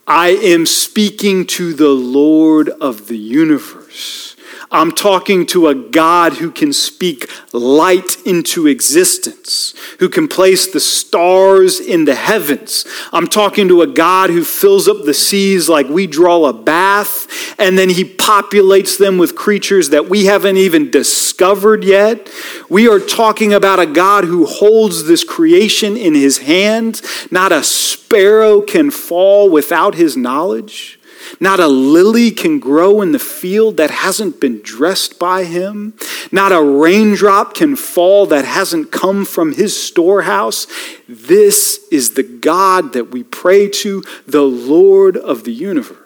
I 0.05 0.29
am 0.29 0.65
speaking 0.65 1.47
to 1.47 1.73
the 1.73 1.89
Lord 1.89 2.69
of 2.69 3.07
the 3.07 3.17
universe 3.17 4.36
I'm 4.69 4.91
talking 4.91 5.45
to 5.47 5.67
a 5.67 5.75
God 5.75 6.33
who 6.33 6.51
can 6.51 6.73
speak 6.73 7.29
light 7.53 8.17
into 8.25 8.67
existence, 8.67 9.73
who 9.99 10.09
can 10.09 10.27
place 10.27 10.71
the 10.71 10.81
stars 10.81 11.79
in 11.79 12.03
the 12.03 12.15
heavens. 12.15 12.85
I'm 13.13 13.27
talking 13.27 13.69
to 13.69 13.81
a 13.81 13.87
God 13.87 14.29
who 14.29 14.43
fills 14.43 14.89
up 14.89 15.05
the 15.05 15.13
seas 15.13 15.69
like 15.69 15.87
we 15.87 16.05
draw 16.05 16.45
a 16.45 16.53
bath, 16.53 17.27
and 17.57 17.77
then 17.77 17.89
he 17.89 18.03
populates 18.03 18.97
them 18.97 19.17
with 19.17 19.35
creatures 19.35 19.89
that 19.91 20.09
we 20.09 20.25
haven't 20.25 20.57
even 20.57 20.91
discovered 20.91 21.85
yet. 21.85 22.29
We 22.69 22.89
are 22.89 22.99
talking 22.99 23.53
about 23.53 23.79
a 23.79 23.85
God 23.85 24.25
who 24.25 24.45
holds 24.45 25.05
this 25.05 25.23
creation 25.23 25.95
in 25.95 26.13
his 26.13 26.39
hand. 26.39 27.01
Not 27.31 27.53
a 27.53 27.63
sparrow 27.63 28.61
can 28.61 28.91
fall 28.91 29.49
without 29.49 29.95
his 29.95 30.17
knowledge. 30.17 30.96
Not 31.39 31.59
a 31.59 31.67
lily 31.67 32.31
can 32.31 32.59
grow 32.59 33.01
in 33.01 33.11
the 33.11 33.19
field 33.19 33.77
that 33.77 33.91
hasn't 33.91 34.39
been 34.39 34.61
dressed 34.61 35.19
by 35.19 35.43
him. 35.43 35.93
Not 36.31 36.51
a 36.51 36.61
raindrop 36.61 37.53
can 37.53 37.75
fall 37.75 38.25
that 38.27 38.45
hasn't 38.45 38.91
come 38.91 39.25
from 39.25 39.53
his 39.53 39.81
storehouse. 39.81 40.67
This 41.07 41.79
is 41.91 42.11
the 42.11 42.23
God 42.23 42.93
that 42.93 43.11
we 43.11 43.23
pray 43.23 43.69
to, 43.69 44.03
the 44.25 44.43
Lord 44.43 45.17
of 45.17 45.43
the 45.43 45.53
universe. 45.53 45.97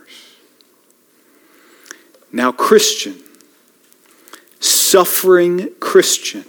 Now, 2.31 2.51
Christian, 2.51 3.15
suffering 4.59 5.69
Christian, 5.79 6.45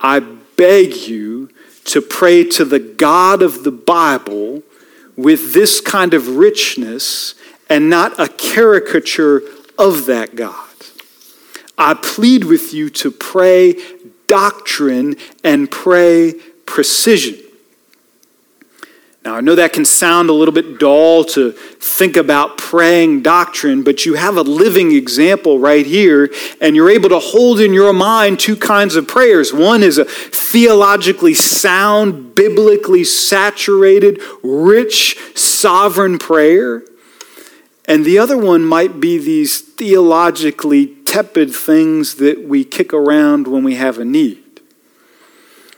I 0.00 0.20
beg 0.56 0.96
you 0.96 1.50
to 1.84 2.00
pray 2.00 2.44
to 2.44 2.64
the 2.64 2.78
God 2.78 3.42
of 3.42 3.64
the 3.64 3.72
Bible 3.72 4.62
with 5.16 5.52
this 5.52 5.80
kind 5.80 6.14
of 6.14 6.36
richness 6.36 7.34
and 7.72 7.88
not 7.88 8.20
a 8.20 8.28
caricature 8.28 9.40
of 9.78 10.04
that 10.04 10.36
God. 10.36 10.68
I 11.78 11.94
plead 11.94 12.44
with 12.44 12.74
you 12.74 12.90
to 12.90 13.10
pray 13.10 13.80
doctrine 14.26 15.16
and 15.42 15.70
pray 15.70 16.34
precision. 16.66 17.38
Now, 19.24 19.36
I 19.36 19.40
know 19.40 19.54
that 19.54 19.72
can 19.72 19.86
sound 19.86 20.28
a 20.28 20.34
little 20.34 20.52
bit 20.52 20.80
dull 20.80 21.24
to 21.24 21.52
think 21.52 22.18
about 22.18 22.58
praying 22.58 23.22
doctrine, 23.22 23.82
but 23.82 24.04
you 24.04 24.14
have 24.14 24.36
a 24.36 24.42
living 24.42 24.92
example 24.92 25.58
right 25.58 25.86
here, 25.86 26.30
and 26.60 26.76
you're 26.76 26.90
able 26.90 27.08
to 27.08 27.20
hold 27.20 27.58
in 27.58 27.72
your 27.72 27.94
mind 27.94 28.38
two 28.38 28.56
kinds 28.56 28.96
of 28.96 29.08
prayers. 29.08 29.50
One 29.50 29.82
is 29.82 29.96
a 29.96 30.04
theologically 30.04 31.32
sound, 31.32 32.34
biblically 32.34 33.04
saturated, 33.04 34.20
rich, 34.42 35.16
sovereign 35.34 36.18
prayer. 36.18 36.82
And 37.92 38.06
the 38.06 38.18
other 38.18 38.38
one 38.38 38.64
might 38.64 39.00
be 39.00 39.18
these 39.18 39.60
theologically 39.60 40.86
tepid 41.04 41.54
things 41.54 42.14
that 42.14 42.42
we 42.42 42.64
kick 42.64 42.94
around 42.94 43.46
when 43.46 43.64
we 43.64 43.74
have 43.74 43.98
a 43.98 44.04
need. 44.06 44.62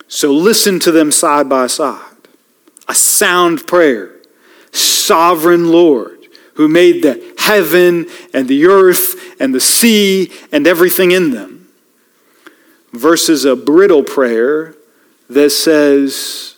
So 0.07 0.31
listen 0.31 0.79
to 0.79 0.93
them 0.93 1.11
side 1.11 1.49
by 1.49 1.67
side. 1.67 2.15
A 2.87 2.95
sound 2.95 3.67
prayer. 3.67 4.13
Sovereign 4.71 5.73
Lord, 5.73 6.29
who 6.55 6.69
made 6.69 7.03
the 7.03 7.35
heaven 7.37 8.07
and 8.33 8.47
the 8.47 8.67
earth 8.67 9.41
and 9.41 9.53
the 9.53 9.59
sea 9.59 10.31
and 10.53 10.69
everything 10.69 11.11
in 11.11 11.33
them. 11.33 11.69
Versus 12.93 13.45
a 13.45 13.57
brittle 13.57 14.05
prayer 14.05 14.77
that 15.29 15.51
says, 15.51 16.55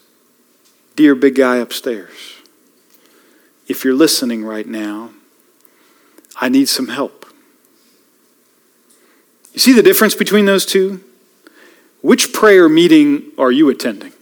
Dear 0.96 1.14
big 1.14 1.36
guy 1.36 1.56
upstairs, 1.56 2.42
if 3.68 3.86
you're 3.86 3.94
listening 3.94 4.44
right 4.44 4.66
now, 4.66 5.12
I 6.38 6.49
need 6.49 6.69
some 6.69 6.88
help. 6.88 7.26
You 9.52 9.61
see 9.61 9.73
the 9.73 9.83
difference 9.83 10.14
between 10.14 10.45
those 10.45 10.66
two? 10.66 11.02
Which 12.02 12.33
prayer 12.33 12.69
meeting 12.69 13.33
are 13.38 13.50
you 13.50 13.69
attending? 13.71 14.12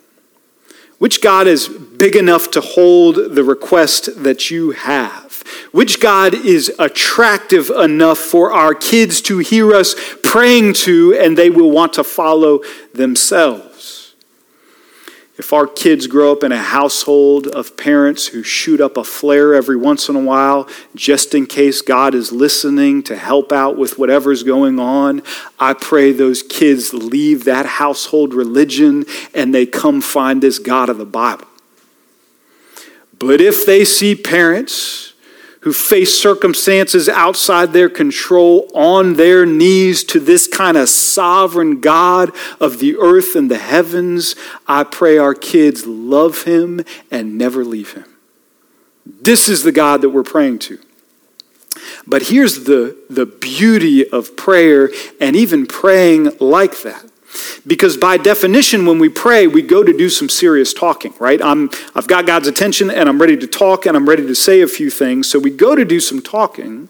Which 0.98 1.20
God 1.20 1.46
is 1.46 1.68
big 1.68 2.14
enough 2.14 2.50
to 2.52 2.60
hold 2.60 3.16
the 3.34 3.42
request 3.42 4.22
that 4.22 4.50
you 4.50 4.70
have? 4.70 5.42
Which 5.72 6.00
God 6.00 6.34
is 6.34 6.72
attractive 6.78 7.68
enough 7.68 8.18
for 8.18 8.52
our 8.52 8.74
kids 8.74 9.20
to 9.22 9.38
hear 9.38 9.74
us 9.74 9.96
praying 10.22 10.74
to 10.74 11.14
and 11.14 11.36
they 11.36 11.50
will 11.50 11.70
want 11.70 11.94
to 11.94 12.04
follow 12.04 12.62
themselves? 12.94 13.73
If 15.36 15.52
our 15.52 15.66
kids 15.66 16.06
grow 16.06 16.30
up 16.30 16.44
in 16.44 16.52
a 16.52 16.62
household 16.62 17.48
of 17.48 17.76
parents 17.76 18.28
who 18.28 18.44
shoot 18.44 18.80
up 18.80 18.96
a 18.96 19.02
flare 19.02 19.52
every 19.52 19.76
once 19.76 20.08
in 20.08 20.14
a 20.14 20.20
while, 20.20 20.68
just 20.94 21.34
in 21.34 21.46
case 21.46 21.82
God 21.82 22.14
is 22.14 22.30
listening 22.30 23.02
to 23.04 23.16
help 23.16 23.50
out 23.50 23.76
with 23.76 23.98
whatever's 23.98 24.44
going 24.44 24.78
on, 24.78 25.22
I 25.58 25.74
pray 25.74 26.12
those 26.12 26.44
kids 26.44 26.94
leave 26.94 27.44
that 27.44 27.66
household 27.66 28.32
religion 28.32 29.06
and 29.34 29.52
they 29.52 29.66
come 29.66 30.00
find 30.00 30.40
this 30.40 30.60
God 30.60 30.88
of 30.88 30.98
the 30.98 31.04
Bible. 31.04 31.48
But 33.18 33.40
if 33.40 33.66
they 33.66 33.84
see 33.84 34.14
parents 34.14 35.13
who 35.64 35.72
face 35.72 36.20
circumstances 36.20 37.08
outside 37.08 37.72
their 37.72 37.88
control 37.88 38.70
on 38.74 39.14
their 39.14 39.46
knees 39.46 40.04
to 40.04 40.20
this 40.20 40.46
kind 40.46 40.76
of 40.76 40.90
sovereign 40.90 41.80
God 41.80 42.30
of 42.60 42.80
the 42.80 42.96
earth 42.96 43.34
and 43.34 43.50
the 43.50 43.56
heavens, 43.56 44.36
I 44.68 44.84
pray 44.84 45.16
our 45.16 45.34
kids 45.34 45.86
love 45.86 46.42
him 46.42 46.84
and 47.10 47.38
never 47.38 47.64
leave 47.64 47.94
him. 47.94 48.04
This 49.06 49.48
is 49.48 49.62
the 49.62 49.72
God 49.72 50.02
that 50.02 50.10
we're 50.10 50.22
praying 50.22 50.58
to. 50.60 50.78
But 52.06 52.24
here's 52.24 52.64
the, 52.64 52.98
the 53.08 53.24
beauty 53.24 54.06
of 54.06 54.36
prayer 54.36 54.90
and 55.18 55.34
even 55.34 55.66
praying 55.66 56.36
like 56.40 56.82
that. 56.82 57.06
Because 57.66 57.96
by 57.96 58.16
definition, 58.16 58.86
when 58.86 58.98
we 58.98 59.08
pray, 59.08 59.46
we 59.46 59.62
go 59.62 59.82
to 59.82 59.92
do 59.92 60.08
some 60.08 60.28
serious 60.28 60.72
talking, 60.72 61.14
right? 61.18 61.42
I'm, 61.42 61.70
I've 61.94 62.06
got 62.06 62.26
God's 62.26 62.48
attention 62.48 62.90
and 62.90 63.08
I'm 63.08 63.20
ready 63.20 63.36
to 63.36 63.46
talk 63.46 63.86
and 63.86 63.96
I'm 63.96 64.08
ready 64.08 64.26
to 64.26 64.34
say 64.34 64.60
a 64.60 64.66
few 64.66 64.90
things. 64.90 65.28
So 65.28 65.38
we 65.38 65.50
go 65.50 65.74
to 65.74 65.84
do 65.84 66.00
some 66.00 66.22
talking. 66.22 66.88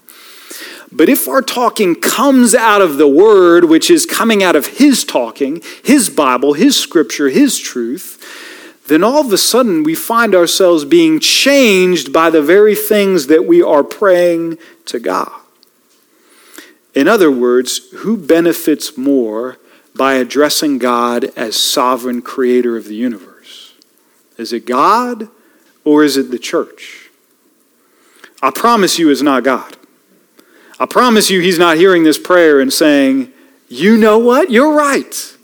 But 0.91 1.09
if 1.09 1.27
our 1.27 1.41
talking 1.41 1.95
comes 1.95 2.55
out 2.55 2.81
of 2.81 2.97
the 2.97 3.07
Word, 3.07 3.65
which 3.65 3.89
is 3.89 4.05
coming 4.05 4.43
out 4.43 4.55
of 4.55 4.65
His 4.77 5.03
talking, 5.03 5.61
His 5.83 6.09
Bible, 6.09 6.53
His 6.53 6.77
Scripture, 6.77 7.29
His 7.29 7.57
truth, 7.57 8.21
then 8.87 9.03
all 9.03 9.25
of 9.25 9.33
a 9.33 9.37
sudden 9.37 9.83
we 9.83 9.95
find 9.95 10.35
ourselves 10.35 10.85
being 10.85 11.19
changed 11.19 12.13
by 12.13 12.29
the 12.29 12.41
very 12.41 12.75
things 12.75 13.27
that 13.27 13.45
we 13.45 13.61
are 13.61 13.83
praying 13.83 14.57
to 14.85 14.99
God. 14.99 15.31
In 16.93 17.07
other 17.07 17.29
words, 17.29 17.89
who 17.97 18.15
benefits 18.15 18.97
more 18.97 19.57
by 19.95 20.15
addressing 20.15 20.77
God 20.77 21.25
as 21.35 21.55
sovereign 21.55 22.21
creator 22.21 22.75
of 22.77 22.85
the 22.85 22.95
universe? 22.95 23.73
Is 24.37 24.51
it 24.51 24.65
God 24.65 25.29
or 25.83 26.03
is 26.03 26.17
it 26.17 26.31
the 26.31 26.39
church? 26.39 27.09
I 28.41 28.51
promise 28.51 28.99
you 28.99 29.09
it's 29.09 29.21
not 29.21 29.43
God. 29.43 29.77
I 30.79 30.85
promise 30.85 31.29
you 31.29 31.39
he's 31.39 31.57
not 31.57 31.77
hearing 31.77 32.03
this 32.03 32.19
prayer 32.19 32.59
and 32.59 32.71
saying, 32.71 33.31
You 33.69 33.97
know 33.97 34.17
what? 34.17 34.51
You're 34.51 34.75
right. 34.75 35.35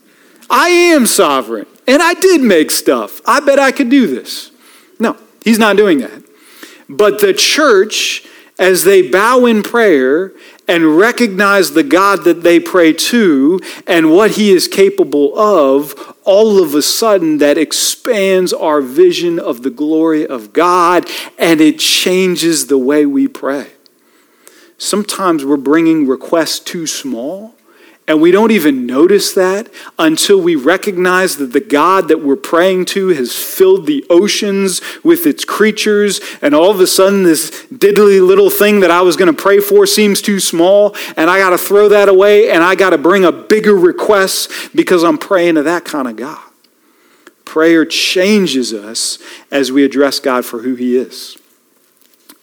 I 0.49 0.67
am 0.67 1.07
sovereign 1.07 1.67
and 1.87 2.01
I 2.01 2.13
did 2.13 2.41
make 2.41 2.71
stuff. 2.71 3.21
I 3.25 3.39
bet 3.39 3.59
I 3.59 3.71
could 3.71 3.89
do 3.89 4.07
this. 4.07 4.51
No, 4.99 5.17
he's 5.43 5.59
not 5.59 5.77
doing 5.77 5.99
that. 5.99 6.23
But 6.89 7.21
the 7.21 7.33
church, 7.33 8.27
as 8.59 8.83
they 8.83 9.09
bow 9.09 9.45
in 9.45 9.63
prayer 9.63 10.33
and 10.71 10.97
recognize 10.97 11.71
the 11.71 11.83
God 11.83 12.23
that 12.23 12.43
they 12.43 12.57
pray 12.57 12.93
to 12.93 13.59
and 13.85 14.09
what 14.09 14.31
he 14.31 14.53
is 14.53 14.69
capable 14.69 15.37
of, 15.37 16.15
all 16.23 16.63
of 16.63 16.73
a 16.73 16.81
sudden 16.81 17.39
that 17.39 17.57
expands 17.57 18.53
our 18.53 18.79
vision 18.79 19.37
of 19.37 19.63
the 19.63 19.69
glory 19.69 20.25
of 20.25 20.53
God 20.53 21.09
and 21.37 21.59
it 21.59 21.77
changes 21.77 22.67
the 22.67 22.77
way 22.77 23.05
we 23.05 23.27
pray. 23.27 23.71
Sometimes 24.77 25.43
we're 25.43 25.57
bringing 25.57 26.07
requests 26.07 26.59
too 26.61 26.87
small 26.87 27.53
And 28.07 28.19
we 28.19 28.31
don't 28.31 28.51
even 28.51 28.85
notice 28.85 29.33
that 29.33 29.69
until 29.97 30.41
we 30.41 30.55
recognize 30.55 31.37
that 31.37 31.53
the 31.53 31.61
God 31.61 32.07
that 32.07 32.21
we're 32.21 32.35
praying 32.35 32.85
to 32.85 33.09
has 33.09 33.35
filled 33.35 33.85
the 33.85 34.05
oceans 34.09 34.81
with 35.03 35.25
its 35.25 35.45
creatures. 35.45 36.19
And 36.41 36.55
all 36.55 36.71
of 36.71 36.79
a 36.79 36.87
sudden, 36.87 37.23
this 37.23 37.51
diddly 37.67 38.25
little 38.25 38.49
thing 38.49 38.79
that 38.81 38.91
I 38.91 39.01
was 39.01 39.15
going 39.15 39.33
to 39.33 39.41
pray 39.41 39.59
for 39.59 39.85
seems 39.85 40.21
too 40.21 40.39
small. 40.39 40.95
And 41.15 41.29
I 41.29 41.37
got 41.37 41.51
to 41.51 41.57
throw 41.57 41.89
that 41.89 42.09
away 42.09 42.49
and 42.49 42.63
I 42.63 42.75
got 42.75 42.89
to 42.89 42.97
bring 42.97 43.23
a 43.23 43.31
bigger 43.31 43.75
request 43.75 44.51
because 44.75 45.03
I'm 45.03 45.17
praying 45.17 45.55
to 45.55 45.63
that 45.63 45.85
kind 45.85 46.07
of 46.07 46.15
God. 46.15 46.41
Prayer 47.45 47.85
changes 47.85 48.73
us 48.73 49.19
as 49.51 49.71
we 49.71 49.85
address 49.85 50.19
God 50.19 50.43
for 50.43 50.59
who 50.59 50.75
He 50.75 50.97
is. 50.97 51.37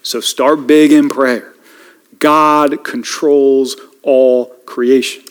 So 0.03 0.21
start 0.21 0.67
big 0.67 0.93
in 0.93 1.09
prayer. 1.09 1.53
God 2.19 2.85
controls 2.85 3.77
all 4.03 4.47
creation. 4.65 5.25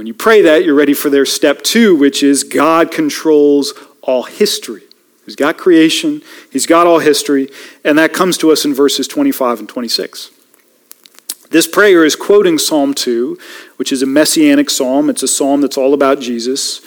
When 0.00 0.06
you 0.06 0.14
pray 0.14 0.40
that, 0.40 0.64
you're 0.64 0.74
ready 0.74 0.94
for 0.94 1.10
their 1.10 1.26
step 1.26 1.60
two, 1.60 1.94
which 1.94 2.22
is 2.22 2.42
God 2.42 2.90
controls 2.90 3.74
all 4.00 4.22
history. 4.22 4.80
He's 5.26 5.36
got 5.36 5.58
creation, 5.58 6.22
He's 6.50 6.64
got 6.64 6.86
all 6.86 7.00
history, 7.00 7.50
and 7.84 7.98
that 7.98 8.14
comes 8.14 8.38
to 8.38 8.50
us 8.50 8.64
in 8.64 8.72
verses 8.72 9.06
25 9.06 9.58
and 9.58 9.68
26. 9.68 10.30
This 11.50 11.68
prayer 11.68 12.02
is 12.02 12.16
quoting 12.16 12.56
Psalm 12.56 12.94
2, 12.94 13.38
which 13.76 13.92
is 13.92 14.00
a 14.00 14.06
messianic 14.06 14.70
psalm. 14.70 15.10
It's 15.10 15.22
a 15.22 15.28
psalm 15.28 15.60
that's 15.60 15.76
all 15.76 15.92
about 15.92 16.18
Jesus. 16.18 16.80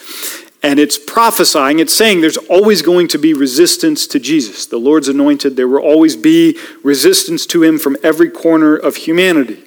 And 0.63 0.79
it's 0.79 0.97
prophesying, 0.97 1.77
it's 1.77 1.93
saying 1.93 2.21
there's 2.21 2.37
always 2.37 2.81
going 2.81 3.09
to 3.09 3.19
be 3.19 3.35
resistance 3.35 4.07
to 4.07 4.19
Jesus. 4.19 4.65
The 4.65 4.77
Lord's 4.77 5.07
anointed, 5.07 5.55
there 5.55 5.67
will 5.67 5.83
always 5.83 6.15
be 6.15 6.57
resistance 6.81 7.45
to 7.45 7.61
him 7.61 7.77
from 7.77 7.95
every 8.01 8.31
corner 8.31 8.75
of 8.75 8.95
humanity. 8.95 9.62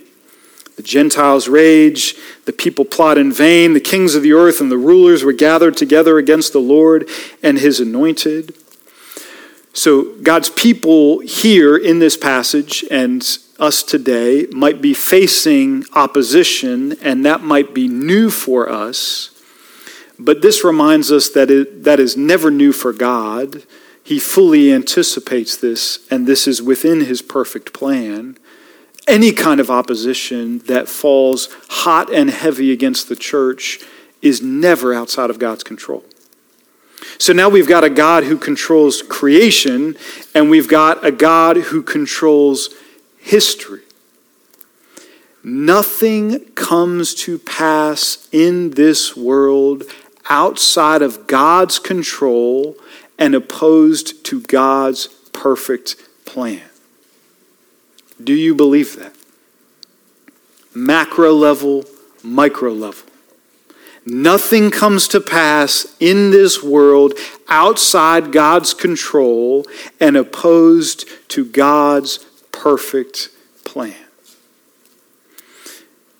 The 0.76 0.82
Gentiles 0.82 1.48
rage, 1.48 2.16
the 2.44 2.52
people 2.52 2.84
plot 2.84 3.16
in 3.16 3.32
vain, 3.32 3.72
the 3.72 3.80
kings 3.80 4.14
of 4.14 4.22
the 4.22 4.34
earth 4.34 4.60
and 4.60 4.70
the 4.70 4.76
rulers 4.76 5.24
were 5.24 5.32
gathered 5.32 5.76
together 5.76 6.18
against 6.18 6.52
the 6.52 6.60
Lord 6.60 7.08
and 7.42 7.58
his 7.58 7.80
anointed. 7.80 8.54
So, 9.72 10.14
God's 10.22 10.48
people 10.50 11.20
here 11.20 11.76
in 11.76 11.98
this 11.98 12.16
passage 12.16 12.84
and 12.90 13.22
us 13.58 13.82
today 13.82 14.46
might 14.52 14.80
be 14.80 14.94
facing 14.94 15.84
opposition, 15.94 16.92
and 17.02 17.24
that 17.24 17.42
might 17.42 17.74
be 17.74 17.88
new 17.88 18.30
for 18.30 18.70
us. 18.70 19.30
But 20.18 20.40
this 20.40 20.64
reminds 20.64 21.12
us 21.12 21.28
that 21.30 21.50
it, 21.50 21.84
that 21.84 22.00
is 22.00 22.16
never 22.16 22.50
new 22.50 22.72
for 22.72 22.92
God. 22.92 23.64
He 24.02 24.18
fully 24.18 24.72
anticipates 24.72 25.56
this, 25.56 26.06
and 26.10 26.26
this 26.26 26.46
is 26.46 26.62
within 26.62 27.02
his 27.02 27.20
perfect 27.20 27.72
plan 27.74 28.38
any 29.06 29.32
kind 29.32 29.60
of 29.60 29.70
opposition 29.70 30.58
that 30.60 30.88
falls 30.88 31.48
hot 31.68 32.12
and 32.12 32.30
heavy 32.30 32.72
against 32.72 33.08
the 33.08 33.16
church 33.16 33.80
is 34.22 34.42
never 34.42 34.92
outside 34.92 35.30
of 35.30 35.38
God's 35.38 35.62
control. 35.62 36.04
So 37.18 37.32
now 37.32 37.48
we've 37.48 37.68
got 37.68 37.84
a 37.84 37.90
God 37.90 38.24
who 38.24 38.36
controls 38.36 39.02
creation, 39.02 39.96
and 40.34 40.50
we've 40.50 40.68
got 40.68 41.04
a 41.04 41.12
God 41.12 41.56
who 41.56 41.82
controls 41.82 42.70
history. 43.18 43.82
Nothing 45.42 46.40
comes 46.56 47.14
to 47.14 47.38
pass 47.38 48.28
in 48.32 48.70
this 48.70 49.16
world 49.16 49.84
outside 50.28 51.02
of 51.02 51.26
God's 51.28 51.78
control 51.78 52.76
and 53.18 53.34
opposed 53.34 54.24
to 54.24 54.40
God's 54.40 55.06
perfect 55.32 55.96
plan. 56.24 56.62
Do 58.22 58.32
you 58.32 58.54
believe 58.54 58.96
that? 58.96 59.14
Macro 60.74 61.32
level, 61.32 61.84
micro 62.22 62.72
level. 62.72 63.08
Nothing 64.04 64.70
comes 64.70 65.08
to 65.08 65.20
pass 65.20 65.96
in 65.98 66.30
this 66.30 66.62
world 66.62 67.14
outside 67.48 68.30
God's 68.30 68.72
control 68.72 69.66
and 69.98 70.16
opposed 70.16 71.08
to 71.30 71.44
God's 71.44 72.18
perfect 72.52 73.30
plan. 73.64 73.96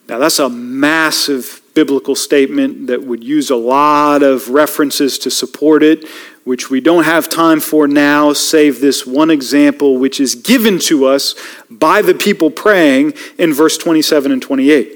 Now, 0.08 0.18
that's 0.18 0.38
a 0.38 0.48
massive 0.48 1.62
biblical 1.74 2.14
statement 2.14 2.88
that 2.88 3.04
would 3.04 3.22
use 3.22 3.50
a 3.50 3.56
lot 3.56 4.22
of 4.22 4.48
references 4.48 5.18
to 5.18 5.30
support 5.30 5.82
it 5.82 6.04
which 6.46 6.70
we 6.70 6.80
don't 6.80 7.02
have 7.02 7.28
time 7.28 7.58
for 7.58 7.88
now, 7.88 8.32
save 8.32 8.80
this 8.80 9.04
one 9.04 9.32
example, 9.32 9.98
which 9.98 10.20
is 10.20 10.36
given 10.36 10.78
to 10.78 11.04
us 11.04 11.34
by 11.68 12.00
the 12.00 12.14
people 12.14 12.52
praying 12.52 13.12
in 13.36 13.52
verse 13.52 13.76
27 13.76 14.30
and 14.30 14.40
28. 14.40 14.92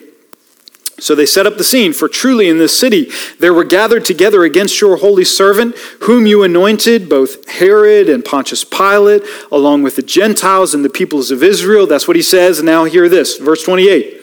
So 1.01 1.17
they 1.17 1.27
set 1.27 1.47
up 1.47 1.57
the 1.57 1.65
scene, 1.65 1.93
for 1.93 2.09
truly 2.09 2.49
in 2.49 2.59
this 2.59 2.79
city 2.79 3.11
there 3.41 3.53
were 3.53 3.65
gathered 3.65 4.05
together 4.05 4.45
against 4.45 4.81
your 4.81 4.99
holy 4.99 5.25
servant, 5.25 5.77
whom 6.03 6.25
you 6.25 6.45
anointed, 6.45 7.09
both 7.09 7.49
Herod 7.49 8.09
and 8.09 8.25
Pontius 8.25 8.63
Pilate, 8.63 9.25
along 9.51 9.83
with 9.83 9.97
the 9.97 10.03
Gentiles 10.03 10.73
and 10.73 10.85
the 10.85 10.89
peoples 10.89 11.33
of 11.33 11.43
Israel. 11.43 11.85
That's 11.85 12.07
what 12.07 12.17
he 12.17 12.23
says. 12.23 12.63
Now 12.63 12.85
hear 12.85 13.09
this, 13.09 13.39
verse 13.39 13.65
28. 13.65 14.21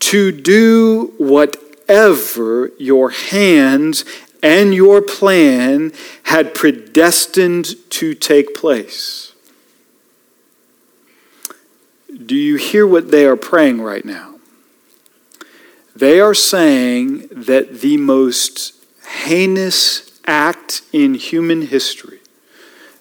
To 0.00 0.32
do 0.32 1.14
whatever 1.16 2.72
your 2.76 3.10
hands 3.10 4.04
and 4.42 4.74
your 4.74 5.02
plan 5.02 5.92
had 6.24 6.54
predestined 6.54 7.74
to 7.90 8.14
take 8.14 8.54
place. 8.54 9.32
Do 12.24 12.34
you 12.34 12.56
hear 12.56 12.86
what 12.86 13.10
they 13.10 13.26
are 13.26 13.36
praying 13.36 13.80
right 13.80 14.04
now? 14.04 14.36
They 15.94 16.20
are 16.20 16.34
saying 16.34 17.28
that 17.28 17.80
the 17.80 17.96
most 17.96 18.72
heinous 19.24 20.20
act 20.26 20.82
in 20.92 21.14
human 21.14 21.62
history, 21.62 22.20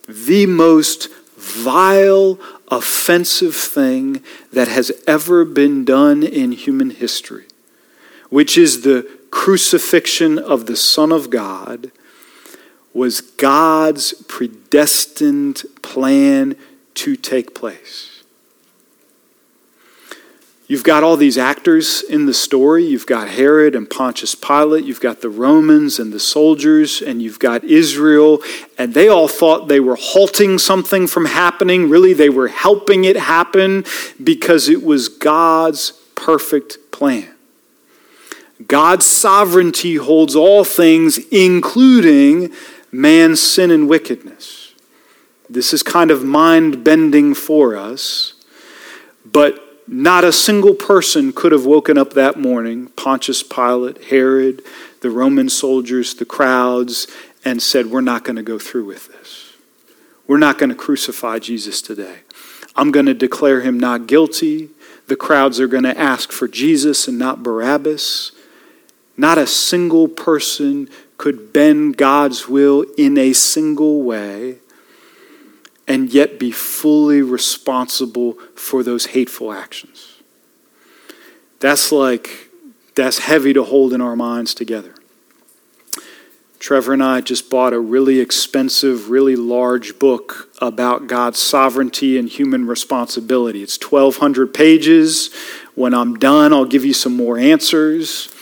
the 0.08 0.46
most 0.46 1.10
vile, 1.38 2.40
offensive 2.70 3.56
thing 3.56 4.24
that 4.52 4.68
has 4.68 4.92
ever 5.06 5.46
been 5.46 5.86
done 5.86 6.24
in 6.24 6.52
human 6.52 6.90
history, 6.90 7.46
which 8.30 8.58
is 8.58 8.82
the 8.82 9.08
crucifixion 9.32 10.38
of 10.38 10.66
the 10.66 10.76
Son 10.76 11.12
of 11.12 11.30
God 11.30 11.92
was 12.94 13.22
God's 13.22 14.14
predestined 14.28 15.64
plan 15.82 16.56
to 16.96 17.16
take 17.16 17.54
place. 17.54 18.24
You've 20.68 20.84
got 20.84 21.02
all 21.02 21.16
these 21.16 21.38
actors 21.38 22.02
in 22.02 22.26
the 22.26 22.34
story. 22.34 22.86
You've 22.86 23.06
got 23.06 23.30
Herod 23.30 23.74
and 23.74 23.90
Pontius 23.90 24.36
Pilate. 24.36 24.84
You've 24.84 25.00
got 25.00 25.22
the 25.22 25.30
Romans 25.30 25.98
and 25.98 26.12
the 26.12 26.20
soldiers, 26.20 27.02
and 27.02 27.22
you've 27.22 27.40
got 27.40 27.64
Israel. 27.64 28.42
And 28.78 28.94
they 28.94 29.08
all 29.08 29.30
thought 29.30 29.70
they 29.70 29.80
were 29.80 29.96
halting 29.96 30.58
something 30.58 31.08
from 31.08 31.24
happening. 31.24 31.90
Really, 31.90 32.12
they 32.12 32.28
were 32.30 32.50
helping 32.50 33.06
it 33.06 33.16
happen 33.16 33.86
because 34.22 34.68
it 34.68 34.84
was 34.84 35.08
God's 35.08 35.92
perfect 36.16 36.92
plan. 36.92 37.37
God's 38.66 39.06
sovereignty 39.06 39.96
holds 39.96 40.36
all 40.36 40.64
things, 40.64 41.20
including 41.32 42.52
man's 42.92 43.42
sin 43.42 43.70
and 43.70 43.88
wickedness. 43.88 44.74
This 45.50 45.74
is 45.74 45.84
kind 45.84 46.12
of 46.12 46.24
mind 46.24 46.84
bending 46.84 47.34
for 47.34 47.76
us, 47.76 48.34
but 49.26 49.64
not 49.88 50.24
a 50.24 50.34
single 50.34 50.74
person 50.74 51.32
could 51.32 51.52
have 51.52 51.66
woken 51.66 51.98
up 51.98 52.14
that 52.14 52.38
morning, 52.38 52.88
Pontius 52.98 53.44
Pilate, 53.44 54.06
Herod, 54.06 54.62
the 55.02 55.10
Roman 55.10 55.48
soldiers, 55.48 56.16
the 56.16 56.26
crowds, 56.26 57.08
and 57.46 57.62
said, 57.62 57.88
We're 57.88 58.02
not 58.02 58.24
going 58.24 58.36
to 58.36 58.44
go 58.44 58.60
through 58.60 58.86
with 58.86 59.08
this. 59.08 59.54
We're 60.28 60.38
not 60.38 60.58
going 60.58 60.70
to 60.70 60.76
crucify 60.76 61.40
Jesus 61.40 61.82
today. 61.82 62.20
I'm 62.76 62.92
going 62.92 63.06
to 63.06 63.14
declare 63.14 63.62
him 63.62 63.80
not 63.80 64.08
guilty. 64.08 64.70
The 65.08 65.16
crowds 65.16 65.60
are 65.60 65.68
going 65.68 65.84
to 65.84 65.98
ask 65.98 66.34
for 66.34 66.50
Jesus 66.50 67.08
and 67.08 67.18
not 67.18 67.42
Barabbas. 67.42 68.34
Not 69.18 69.40
a 69.40 69.48
single 69.48 70.08
person 70.08 70.90
could 71.18 71.52
bend 71.52 71.98
God's 71.98 72.48
will 72.48 72.86
in 72.98 73.18
a 73.18 73.34
single 73.34 74.04
way 74.04 74.60
and 75.88 76.14
yet 76.14 76.38
be 76.38 76.52
fully 76.52 77.22
responsible 77.22 78.34
for 78.56 78.84
those 78.84 79.08
hateful 79.08 79.52
actions. 79.52 80.22
That's 81.60 81.92
like, 81.92 82.50
that's 82.96 83.20
heavy 83.20 83.54
to 83.54 83.64
hold 83.64 83.94
in 83.94 84.02
our 84.02 84.16
minds 84.16 84.54
together. 84.54 84.94
Trevor 86.60 86.94
and 86.94 87.04
I 87.04 87.22
just 87.22 87.50
bought 87.50 87.74
a 87.74 87.80
really 87.80 88.20
expensive, 88.20 89.10
really 89.10 89.36
large 89.36 89.98
book 90.00 90.50
about 90.60 91.08
God's 91.08 91.40
sovereignty 91.40 92.18
and 92.18 92.28
human 92.28 92.68
responsibility. 92.68 93.64
It's 93.64 93.80
1,200 93.82 94.54
pages. 94.54 95.34
When 95.76 95.94
I'm 95.94 96.16
done, 96.16 96.54
I'll 96.54 96.66
give 96.66 96.84
you 96.84 96.94
some 96.94 97.16
more 97.16 97.38
answers. 97.38 98.34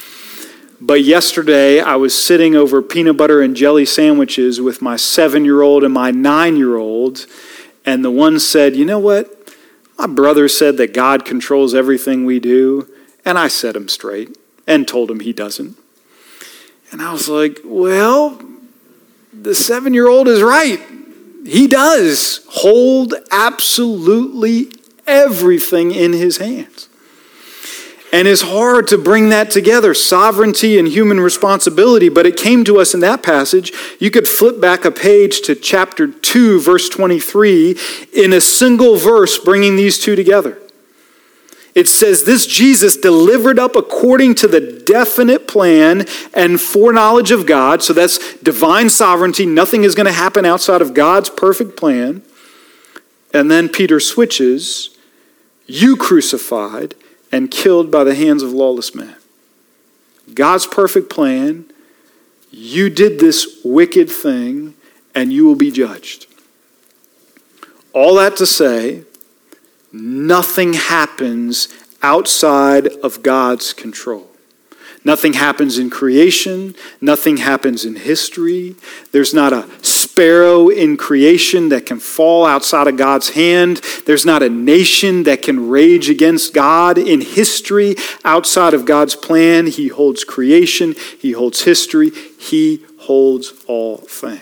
But 0.86 1.04
yesterday, 1.04 1.80
I 1.82 1.96
was 1.96 2.14
sitting 2.14 2.56
over 2.56 2.80
peanut 2.80 3.18
butter 3.18 3.42
and 3.42 3.56
jelly 3.56 3.86
sandwiches 3.86 4.62
with 4.62 4.84
my 4.84 4.98
seven 4.98 5.44
year 5.44 5.64
old 5.64 5.84
and 5.84 5.92
my 5.92 6.12
nine 6.12 6.58
year 6.58 6.76
old, 6.76 7.26
and 7.84 8.06
the 8.06 8.12
one 8.12 8.38
said, 8.40 8.76
You 8.76 8.86
know 8.86 9.00
what? 9.00 9.52
My 9.98 10.06
brother 10.06 10.48
said 10.48 10.78
that 10.78 10.94
God 10.94 11.26
controls 11.26 11.74
everything 11.74 12.24
we 12.24 12.40
do, 12.40 12.88
and 13.26 13.36
I 13.40 13.48
set 13.48 13.76
him 13.76 13.88
straight. 13.88 14.38
and 14.68 14.88
told 14.88 15.10
him 15.10 15.22
he 15.22 15.34
doesn't. 15.34 15.76
And 16.92 17.02
I 17.02 17.12
was 17.12 17.28
like, 17.28 17.60
well, 17.64 18.40
the 19.34 19.56
seven 19.56 19.94
year 19.94 20.08
old 20.08 20.28
is 20.28 20.42
right. 20.42 20.80
He 21.46 21.68
does 21.68 22.46
hold 22.50 23.14
absolutely 23.32 24.72
everything 25.06 25.92
in 25.92 26.14
his 26.14 26.38
hands. 26.38 26.90
And 28.16 28.30
it's 28.30 28.44
hard 28.44 28.88
to 28.88 28.98
bring 28.98 29.28
that 29.32 29.52
together 29.52 29.94
sovereignty 29.94 30.80
and 30.80 30.88
human 30.88 31.20
responsibility, 31.20 32.08
but 32.08 32.26
it 32.26 32.38
came 32.38 32.64
to 32.64 32.80
us 32.80 32.94
in 32.94 33.02
that 33.02 33.22
passage. 33.22 33.74
You 34.00 34.10
could 34.10 34.26
flip 34.26 34.62
back 34.62 34.86
a 34.86 34.92
page 34.92 35.42
to 35.42 35.54
chapter 35.54 36.08
2, 36.08 36.62
verse 36.62 36.88
23, 36.88 37.78
in 38.14 38.32
a 38.32 38.40
single 38.40 38.96
verse, 38.96 39.38
bringing 39.38 39.76
these 39.76 40.00
two 40.00 40.16
together. 40.16 40.58
It 41.76 41.90
says, 41.90 42.24
This 42.24 42.48
Jesus 42.48 42.96
delivered 42.96 43.60
up 43.60 43.76
according 43.76 44.36
to 44.36 44.48
the 44.48 44.62
definite 44.62 45.46
plan 45.46 46.06
and 46.34 46.62
foreknowledge 46.62 47.32
of 47.32 47.46
God. 47.46 47.84
So 47.84 47.92
that's 47.92 48.38
divine 48.38 48.90
sovereignty. 48.90 49.46
Nothing 49.46 49.84
is 49.84 49.94
going 49.94 50.06
to 50.06 50.14
happen 50.14 50.46
outside 50.46 50.82
of 50.82 50.94
God's 50.94 51.30
perfect 51.30 51.76
plan. 51.76 52.22
And 53.34 53.52
then 53.52 53.68
Peter 53.68 54.00
switches, 54.00 54.98
You 55.68 55.98
crucified 55.98 56.96
and 57.36 57.52
killed 57.52 57.92
by 57.92 58.06
the 58.06 58.16
hands 58.16 58.42
of 58.42 58.54
lawless 58.54 58.96
men. 58.96 59.14
God's 60.34 60.66
perfect 60.66 61.10
plan. 61.10 61.66
You 62.50 62.90
did 62.90 63.20
this 63.20 63.60
wicked 63.62 64.10
thing, 64.10 64.74
and 65.14 65.34
you 65.34 65.46
will 65.46 65.58
be 65.58 65.70
judged. 65.70 66.28
All 67.92 68.16
that 68.16 68.38
to 68.38 68.46
say, 68.46 69.04
nothing 69.92 70.76
happens 70.76 71.68
outside 72.02 72.88
of 72.88 73.22
God's 73.22 73.74
control. 73.74 74.30
Nothing 75.06 75.34
happens 75.34 75.78
in 75.78 75.92
creation. 75.92 76.74
Nothing 77.00 77.38
happens 77.38 77.86
in 77.86 77.96
history. 77.96 78.76
There's 79.12 79.36
not 79.36 79.54
a 79.54 79.70
sparrow 79.84 80.68
in 80.68 80.98
creation 80.98 81.70
that 81.70 81.86
can 81.86 82.00
fall 82.00 82.44
outside 82.44 82.88
of 82.88 82.98
God's 82.98 83.30
hand. 83.30 83.82
There's 84.08 84.26
not 84.26 84.42
a 84.42 84.50
nation 84.50 85.22
that 85.24 85.44
can 85.44 85.70
rage 85.70 86.10
against 86.10 86.56
God 86.56 86.98
in 86.98 87.22
history 87.22 87.96
outside 88.24 88.74
of 88.74 88.86
God's 88.86 89.16
plan. 89.16 89.68
He 89.68 89.90
holds 89.90 90.24
creation, 90.24 90.96
He 91.20 91.34
holds 91.34 91.62
history, 91.62 92.10
He 92.10 92.84
holds 93.02 93.54
all 93.68 93.98
things. 93.98 94.42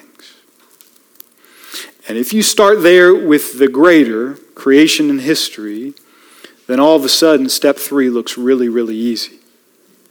And 2.07 2.17
if 2.17 2.33
you 2.33 2.41
start 2.41 2.83
there 2.83 3.13
with 3.13 3.59
the 3.59 3.67
greater, 3.67 4.35
creation 4.55 5.09
and 5.09 5.19
history, 5.19 5.93
then 6.67 6.79
all 6.79 6.95
of 6.95 7.03
a 7.03 7.09
sudden, 7.09 7.49
step 7.49 7.75
three 7.75 8.09
looks 8.09 8.37
really, 8.37 8.69
really 8.69 8.95
easy. 8.95 9.39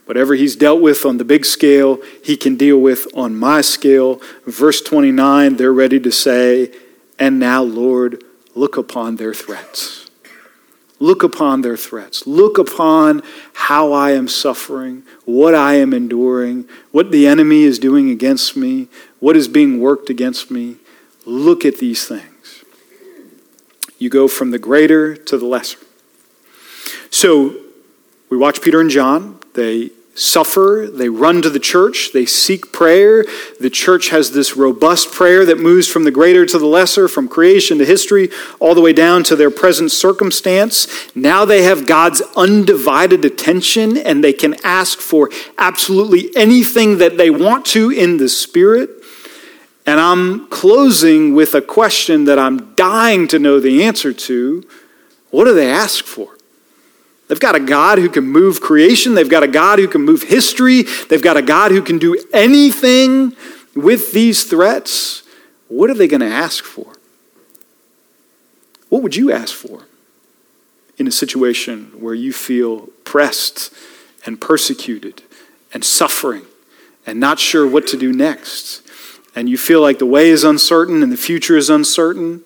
Whatever 0.05 0.35
he's 0.35 0.55
dealt 0.55 0.81
with 0.81 1.05
on 1.05 1.17
the 1.17 1.23
big 1.23 1.45
scale, 1.45 1.99
he 2.23 2.35
can 2.35 2.55
deal 2.55 2.77
with 2.77 3.07
on 3.15 3.35
my 3.35 3.61
scale. 3.61 4.21
Verse 4.45 4.81
29, 4.81 5.55
they're 5.55 5.73
ready 5.73 5.99
to 5.99 6.11
say, 6.11 6.71
And 7.17 7.39
now, 7.39 7.63
Lord, 7.63 8.23
look 8.53 8.75
upon 8.75 9.15
their 9.15 9.33
threats. 9.33 10.09
Look 10.99 11.23
upon 11.23 11.61
their 11.61 11.77
threats. 11.77 12.27
Look 12.27 12.57
upon 12.57 13.23
how 13.53 13.91
I 13.91 14.11
am 14.11 14.27
suffering, 14.27 15.03
what 15.25 15.55
I 15.55 15.75
am 15.75 15.93
enduring, 15.93 16.67
what 16.91 17.11
the 17.11 17.27
enemy 17.27 17.63
is 17.63 17.79
doing 17.79 18.09
against 18.09 18.55
me, 18.55 18.87
what 19.19 19.35
is 19.35 19.47
being 19.47 19.79
worked 19.79 20.09
against 20.09 20.51
me. 20.51 20.77
Look 21.25 21.65
at 21.65 21.79
these 21.79 22.07
things. 22.07 22.63
You 23.97 24.09
go 24.09 24.27
from 24.27 24.51
the 24.51 24.59
greater 24.59 25.15
to 25.15 25.37
the 25.37 25.45
lesser. 25.45 25.79
So 27.09 27.55
we 28.29 28.37
watch 28.37 28.61
Peter 28.61 28.81
and 28.81 28.89
John. 28.89 29.32
They 29.53 29.91
suffer, 30.15 30.87
they 30.91 31.09
run 31.09 31.41
to 31.41 31.49
the 31.49 31.59
church, 31.59 32.11
they 32.13 32.25
seek 32.25 32.71
prayer. 32.71 33.25
The 33.59 33.69
church 33.69 34.09
has 34.09 34.31
this 34.31 34.55
robust 34.55 35.11
prayer 35.11 35.45
that 35.45 35.59
moves 35.59 35.87
from 35.87 36.03
the 36.03 36.11
greater 36.11 36.45
to 36.45 36.59
the 36.59 36.67
lesser, 36.67 37.07
from 37.07 37.27
creation 37.27 37.79
to 37.79 37.85
history, 37.85 38.29
all 38.59 38.75
the 38.75 38.81
way 38.81 38.93
down 38.93 39.23
to 39.23 39.35
their 39.35 39.49
present 39.49 39.91
circumstance. 39.91 40.87
Now 41.15 41.45
they 41.45 41.63
have 41.63 41.87
God's 41.87 42.21
undivided 42.35 43.25
attention 43.25 43.97
and 43.97 44.23
they 44.23 44.33
can 44.33 44.55
ask 44.63 44.99
for 44.99 45.31
absolutely 45.57 46.29
anything 46.35 46.99
that 46.99 47.17
they 47.17 47.29
want 47.29 47.65
to 47.67 47.89
in 47.89 48.17
the 48.17 48.29
Spirit. 48.29 48.89
And 49.85 49.99
I'm 49.99 50.47
closing 50.47 51.33
with 51.33 51.55
a 51.55 51.61
question 51.61 52.25
that 52.25 52.39
I'm 52.39 52.73
dying 52.75 53.27
to 53.29 53.39
know 53.39 53.59
the 53.59 53.83
answer 53.83 54.13
to. 54.13 54.63
What 55.31 55.45
do 55.45 55.53
they 55.53 55.69
ask 55.69 56.05
for? 56.05 56.37
They've 57.27 57.39
got 57.39 57.55
a 57.55 57.59
God 57.59 57.99
who 57.99 58.09
can 58.09 58.25
move 58.25 58.59
creation. 58.61 59.15
They've 59.15 59.29
got 59.29 59.43
a 59.43 59.47
God 59.47 59.79
who 59.79 59.87
can 59.87 60.01
move 60.01 60.23
history. 60.23 60.83
They've 61.09 61.21
got 61.21 61.37
a 61.37 61.41
God 61.41 61.71
who 61.71 61.81
can 61.81 61.97
do 61.97 62.21
anything 62.33 63.35
with 63.75 64.11
these 64.11 64.43
threats. 64.43 65.23
What 65.67 65.89
are 65.89 65.95
they 65.95 66.07
going 66.07 66.21
to 66.21 66.27
ask 66.27 66.63
for? 66.63 66.93
What 68.89 69.01
would 69.01 69.15
you 69.15 69.31
ask 69.31 69.55
for 69.55 69.87
in 70.97 71.07
a 71.07 71.11
situation 71.11 71.91
where 71.99 72.13
you 72.13 72.31
feel 72.31 72.89
pressed 73.03 73.73
and 74.25 74.39
persecuted 74.39 75.23
and 75.73 75.83
suffering 75.83 76.45
and 77.05 77.19
not 77.19 77.39
sure 77.39 77.65
what 77.65 77.87
to 77.87 77.97
do 77.97 78.13
next? 78.13 78.81
And 79.35 79.49
you 79.49 79.57
feel 79.57 79.81
like 79.81 79.97
the 79.97 80.05
way 80.05 80.29
is 80.29 80.43
uncertain 80.43 81.01
and 81.01 81.11
the 81.11 81.17
future 81.17 81.57
is 81.57 81.69
uncertain? 81.69 82.43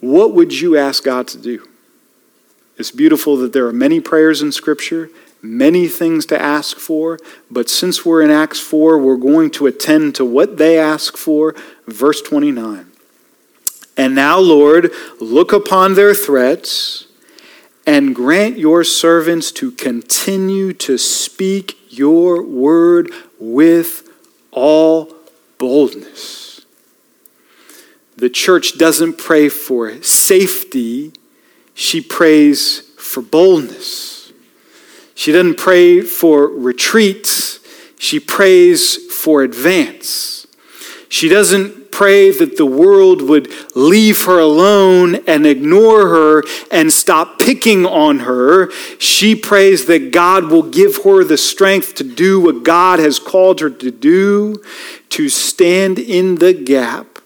What 0.00 0.34
would 0.34 0.52
you 0.52 0.76
ask 0.76 1.04
God 1.04 1.26
to 1.28 1.38
do? 1.38 1.66
It's 2.76 2.90
beautiful 2.90 3.36
that 3.38 3.52
there 3.52 3.66
are 3.66 3.72
many 3.72 4.00
prayers 4.00 4.42
in 4.42 4.50
Scripture, 4.50 5.10
many 5.40 5.86
things 5.86 6.26
to 6.26 6.40
ask 6.40 6.78
for, 6.78 7.18
but 7.50 7.68
since 7.68 8.04
we're 8.04 8.22
in 8.22 8.30
Acts 8.30 8.58
4, 8.60 8.98
we're 8.98 9.16
going 9.16 9.50
to 9.52 9.66
attend 9.66 10.14
to 10.16 10.24
what 10.24 10.56
they 10.56 10.78
ask 10.78 11.16
for. 11.16 11.54
Verse 11.86 12.20
29. 12.22 12.90
And 13.96 14.14
now, 14.14 14.38
Lord, 14.38 14.90
look 15.20 15.52
upon 15.52 15.94
their 15.94 16.14
threats 16.14 17.06
and 17.86 18.14
grant 18.14 18.58
your 18.58 18.82
servants 18.82 19.52
to 19.52 19.70
continue 19.70 20.72
to 20.72 20.98
speak 20.98 21.78
your 21.90 22.42
word 22.42 23.10
with 23.38 24.08
all 24.50 25.14
boldness. 25.58 26.62
The 28.16 28.30
church 28.30 28.78
doesn't 28.78 29.18
pray 29.18 29.48
for 29.48 30.02
safety 30.02 31.12
she 31.74 32.00
prays 32.00 32.80
for 32.98 33.20
boldness. 33.20 34.32
She 35.14 35.32
doesn't 35.32 35.58
pray 35.58 36.00
for 36.00 36.48
retreats, 36.48 37.60
she 37.98 38.18
prays 38.18 38.96
for 39.12 39.42
advance. 39.42 40.46
She 41.08 41.28
doesn't 41.28 41.92
pray 41.92 42.32
that 42.32 42.56
the 42.56 42.66
world 42.66 43.22
would 43.22 43.48
leave 43.76 44.24
her 44.24 44.40
alone 44.40 45.14
and 45.28 45.46
ignore 45.46 46.08
her 46.08 46.42
and 46.72 46.92
stop 46.92 47.38
picking 47.38 47.86
on 47.86 48.20
her. 48.20 48.72
She 48.98 49.36
prays 49.36 49.86
that 49.86 50.10
God 50.10 50.50
will 50.50 50.64
give 50.64 51.04
her 51.04 51.22
the 51.22 51.38
strength 51.38 51.94
to 51.94 52.04
do 52.04 52.40
what 52.40 52.64
God 52.64 52.98
has 52.98 53.20
called 53.20 53.60
her 53.60 53.70
to 53.70 53.90
do, 53.92 54.60
to 55.10 55.28
stand 55.28 56.00
in 56.00 56.34
the 56.36 56.52
gap 56.52 57.20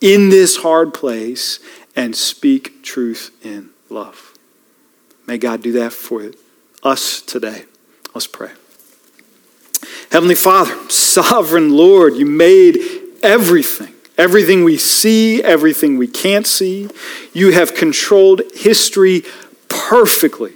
in 0.00 0.28
this 0.28 0.58
hard 0.58 0.94
place 0.94 1.58
and 1.96 2.14
speak 2.14 2.84
truth 2.84 3.32
in 3.44 3.73
love. 3.90 4.34
May 5.26 5.38
God 5.38 5.62
do 5.62 5.72
that 5.72 5.92
for 5.92 6.30
us 6.82 7.20
today. 7.22 7.64
Let's 8.14 8.26
pray. 8.26 8.52
Heavenly 10.10 10.34
Father, 10.34 10.74
sovereign 10.90 11.76
Lord, 11.76 12.14
you 12.14 12.26
made 12.26 12.78
everything. 13.22 13.94
Everything 14.16 14.62
we 14.62 14.78
see, 14.78 15.42
everything 15.42 15.98
we 15.98 16.06
can't 16.06 16.46
see. 16.46 16.88
You 17.32 17.52
have 17.52 17.74
controlled 17.74 18.42
history 18.54 19.24
perfectly. 19.68 20.52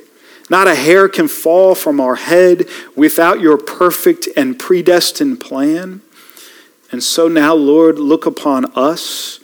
Not 0.48 0.68
a 0.68 0.74
hair 0.74 1.08
can 1.08 1.28
fall 1.28 1.74
from 1.74 2.00
our 2.00 2.14
head 2.14 2.66
without 2.94 3.40
your 3.40 3.58
perfect 3.58 4.28
and 4.36 4.58
predestined 4.58 5.40
plan. 5.40 6.02
And 6.90 7.02
so 7.02 7.28
now, 7.28 7.54
Lord, 7.54 7.98
look 7.98 8.26
upon 8.26 8.66
us 8.76 9.40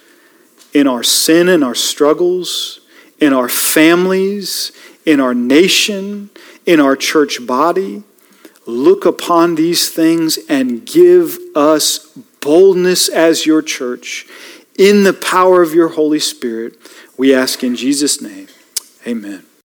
in 0.73 0.87
our 0.87 1.03
sin 1.03 1.49
and 1.49 1.65
our 1.65 1.75
struggles 1.75 2.81
in 3.21 3.33
our 3.33 3.49
families, 3.49 4.73
in 5.05 5.21
our 5.21 5.35
nation, 5.35 6.31
in 6.67 6.81
our 6.81 6.97
church 6.97 7.47
body. 7.47 8.03
Look 8.67 9.05
upon 9.05 9.57
these 9.57 9.91
things 9.91 10.39
and 10.49 10.87
give 10.87 11.39
us 11.55 11.99
boldness 12.41 13.09
as 13.09 13.47
your 13.47 13.63
church 13.63 14.27
in 14.77 15.05
the 15.05 15.13
power 15.13 15.63
of 15.63 15.75
your 15.75 15.89
Holy 15.89 16.21
Spirit. 16.21 16.77
We 17.17 17.35
ask 17.35 17.63
in 17.63 17.77
Jesus' 17.77 18.21
name. 18.21 18.49
Amen. 19.07 19.45